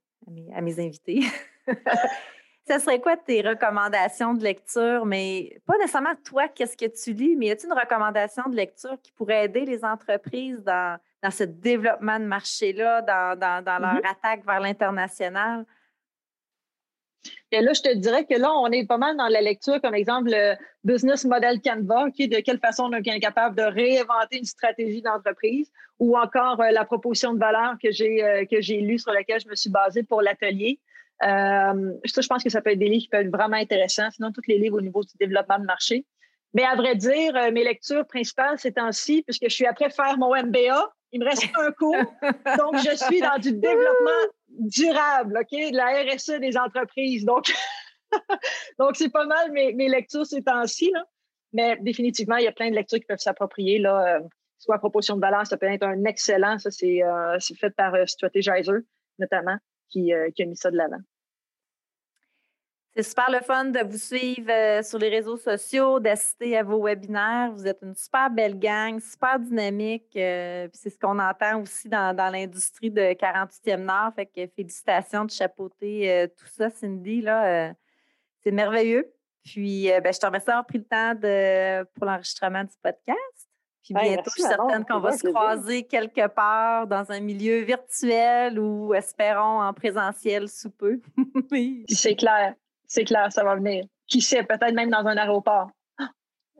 à, 0.53 0.61
mes, 0.61 0.79
invités, 0.79 1.21
ce 2.67 2.79
serait 2.79 2.99
quoi 2.99 3.17
tes 3.17 3.41
recommandations 3.41 4.33
de 4.33 4.43
lecture, 4.43 5.05
mais 5.05 5.59
pas 5.65 5.77
nécessairement 5.77 6.15
toi, 6.23 6.47
qu'est-ce 6.47 6.77
que 6.77 6.85
tu 6.85 7.13
lis, 7.13 7.35
mais 7.35 7.47
y 7.47 7.51
a-t-il 7.51 7.71
une 7.71 7.79
recommandation 7.79 8.43
de 8.49 8.55
lecture 8.55 8.97
qui 9.01 9.11
pourrait 9.11 9.45
aider 9.45 9.65
les 9.65 9.83
entreprises 9.83 10.63
dans 10.63 10.97
dans 11.21 11.31
ce 11.31 11.43
développement 11.43 12.19
de 12.19 12.25
marché-là, 12.25 13.01
dans, 13.01 13.37
leur 13.39 13.95
mm-hmm. 13.95 14.09
attaque 14.09 14.45
vers 14.45 14.59
l'international? 14.59 15.65
Et 17.51 17.61
là, 17.61 17.73
je 17.73 17.81
te 17.81 17.93
dirais 17.95 18.25
que 18.25 18.35
là, 18.35 18.51
on 18.53 18.67
est 18.67 18.85
pas 18.85 18.97
mal 18.97 19.17
dans 19.17 19.27
la 19.27 19.41
lecture, 19.41 19.81
comme 19.81 19.95
exemple, 19.95 20.29
le 20.29 20.55
business 20.83 21.25
model 21.25 21.59
Canva, 21.61 22.11
qui 22.11 22.23
est 22.23 22.27
de 22.27 22.39
quelle 22.39 22.59
façon 22.59 22.83
on 22.83 22.93
est 22.93 23.19
capable 23.19 23.55
de 23.55 23.63
réinventer 23.63 24.37
une 24.37 24.45
stratégie 24.45 25.01
d'entreprise, 25.01 25.71
ou 25.97 26.17
encore 26.17 26.61
euh, 26.61 26.71
la 26.71 26.85
proposition 26.85 27.33
de 27.33 27.39
valeur 27.39 27.75
que 27.81 27.91
j'ai 27.91 28.23
euh, 28.23 28.45
que 28.45 28.61
j'ai 28.61 28.79
lue 28.81 28.99
sur 28.99 29.11
laquelle 29.11 29.41
je 29.41 29.49
me 29.49 29.55
suis 29.55 29.69
basée 29.69 30.03
pour 30.03 30.21
l'atelier. 30.21 30.79
Euh, 31.23 31.93
ça, 32.05 32.21
je 32.21 32.27
pense 32.27 32.43
que 32.43 32.49
ça 32.49 32.61
peut 32.61 32.71
être 32.71 32.79
des 32.79 32.87
livres 32.87 33.03
qui 33.03 33.09
peuvent 33.09 33.25
être 33.25 33.35
vraiment 33.35 33.57
intéressants. 33.57 34.09
Sinon, 34.11 34.31
tous 34.31 34.47
les 34.47 34.57
livres 34.57 34.77
au 34.77 34.81
niveau 34.81 35.03
du 35.03 35.13
développement 35.19 35.59
de 35.59 35.65
marché. 35.65 36.05
Mais 36.53 36.63
à 36.63 36.75
vrai 36.75 36.95
dire, 36.95 37.33
mes 37.51 37.63
lectures 37.63 38.07
principales 38.07 38.57
ces 38.57 38.71
temps-ci, 38.71 39.21
puisque 39.23 39.43
je 39.43 39.53
suis 39.53 39.67
après 39.67 39.89
faire 39.89 40.17
mon 40.17 40.29
MBA, 40.29 40.93
il 41.11 41.19
me 41.19 41.25
reste 41.25 41.43
un 41.55 41.71
cours. 41.71 41.95
Donc, 42.57 42.77
je 42.77 42.95
suis 42.95 43.21
dans 43.21 43.37
du 43.37 43.51
développement 43.51 44.31
durable, 44.59 45.39
OK, 45.39 45.57
la 45.71 46.03
RSE 46.03 46.39
des 46.39 46.57
entreprises. 46.57 47.25
Donc, 47.25 47.51
donc 48.79 48.95
c'est 48.95 49.09
pas 49.09 49.25
mal 49.25 49.51
mes, 49.51 49.89
lectures 49.89 50.25
ces 50.25 50.43
temps-ci. 50.43 50.91
Mais 51.53 51.77
définitivement, 51.81 52.37
il 52.37 52.45
y 52.45 52.47
a 52.47 52.51
plein 52.51 52.69
de 52.69 52.75
lectures 52.75 52.99
qui 52.99 53.05
peuvent 53.05 53.17
s'approprier. 53.19 53.79
Là, 53.79 54.17
euh, 54.17 54.19
soit 54.59 54.77
proposition 54.77 55.15
de 55.15 55.21
balance, 55.21 55.49
ça 55.49 55.57
peut 55.57 55.65
être 55.65 55.83
un 55.83 56.03
excellent. 56.05 56.59
Ça, 56.59 56.69
c'est 56.69 57.03
euh, 57.03 57.39
fait 57.59 57.71
par 57.71 57.95
euh, 57.95 58.05
Strategizer, 58.05 58.81
notamment, 59.17 59.57
qui, 59.89 60.11
qui 60.35 60.43
a 60.43 60.45
mis 60.45 60.55
ça 60.55 60.69
de 60.69 60.77
l'avant. 60.77 60.99
C'est 62.99 63.11
super 63.11 63.31
le 63.31 63.39
fun 63.39 63.63
de 63.63 63.79
vous 63.79 63.97
suivre 63.97 64.51
euh, 64.51 64.83
sur 64.83 64.99
les 64.99 65.07
réseaux 65.07 65.37
sociaux, 65.37 66.01
d'assister 66.01 66.57
à 66.57 66.63
vos 66.63 66.83
webinaires. 66.83 67.49
Vous 67.53 67.65
êtes 67.65 67.79
une 67.81 67.95
super 67.95 68.29
belle 68.29 68.59
gang, 68.59 68.99
super 68.99 69.39
dynamique. 69.39 70.11
Euh, 70.17 70.67
c'est 70.73 70.89
ce 70.89 70.99
qu'on 70.99 71.17
entend 71.17 71.61
aussi 71.61 71.87
dans, 71.87 72.13
l'industrie 72.29 72.91
de 72.91 73.13
48e 73.13 73.77
Nord. 73.77 74.11
Fait 74.17 74.25
que 74.25 74.45
félicitations 74.53 75.23
de 75.23 75.31
chapeauter 75.31 76.11
euh, 76.11 76.27
tout 76.27 76.47
ça, 76.47 76.69
Cindy. 76.69 77.21
Là, 77.21 77.73
c'est 78.43 78.51
merveilleux. 78.51 79.09
Puis 79.45 79.87
ben, 80.03 80.11
je 80.11 80.19
te 80.19 80.25
remercie 80.25 80.47
d'avoir 80.47 80.65
pris 80.65 80.79
le 80.79 80.83
temps 80.83 81.15
de, 81.15 81.85
pour 81.95 82.05
l'enregistrement 82.05 82.65
du 82.65 82.75
podcast. 82.83 83.47
Puis 83.81 83.93
bientôt, 83.93 84.23
je 84.35 84.41
suis 84.41 84.43
certaine 84.43 84.83
qu'on 84.83 84.99
va 84.99 85.13
se 85.13 85.25
croiser 85.25 85.83
quelque 85.83 86.27
part 86.27 86.85
dans 86.85 87.09
un 87.13 87.21
milieu 87.21 87.61
virtuel 87.61 88.59
ou 88.59 88.93
espérons 88.93 89.61
en 89.61 89.73
présentiel 89.73 90.49
sous 90.49 90.69
peu. 90.69 90.99
c'est 91.87 92.15
clair. 92.15 92.55
C'est 92.89 93.05
clair, 93.05 93.31
ça 93.31 93.43
va 93.43 93.55
venir. 93.55 93.85
Qui 94.07 94.19
sait, 94.19 94.43
peut-être 94.43 94.73
même 94.73 94.89
dans 94.89 95.05
un 95.05 95.15
aéroport. 95.15 95.69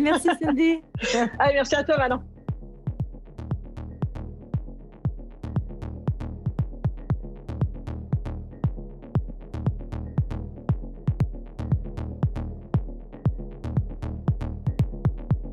merci 0.00 0.28
Cindy. 0.40 0.80
merci 1.38 1.74
à 1.74 1.84
toi, 1.84 1.98
Manon. 1.98 2.22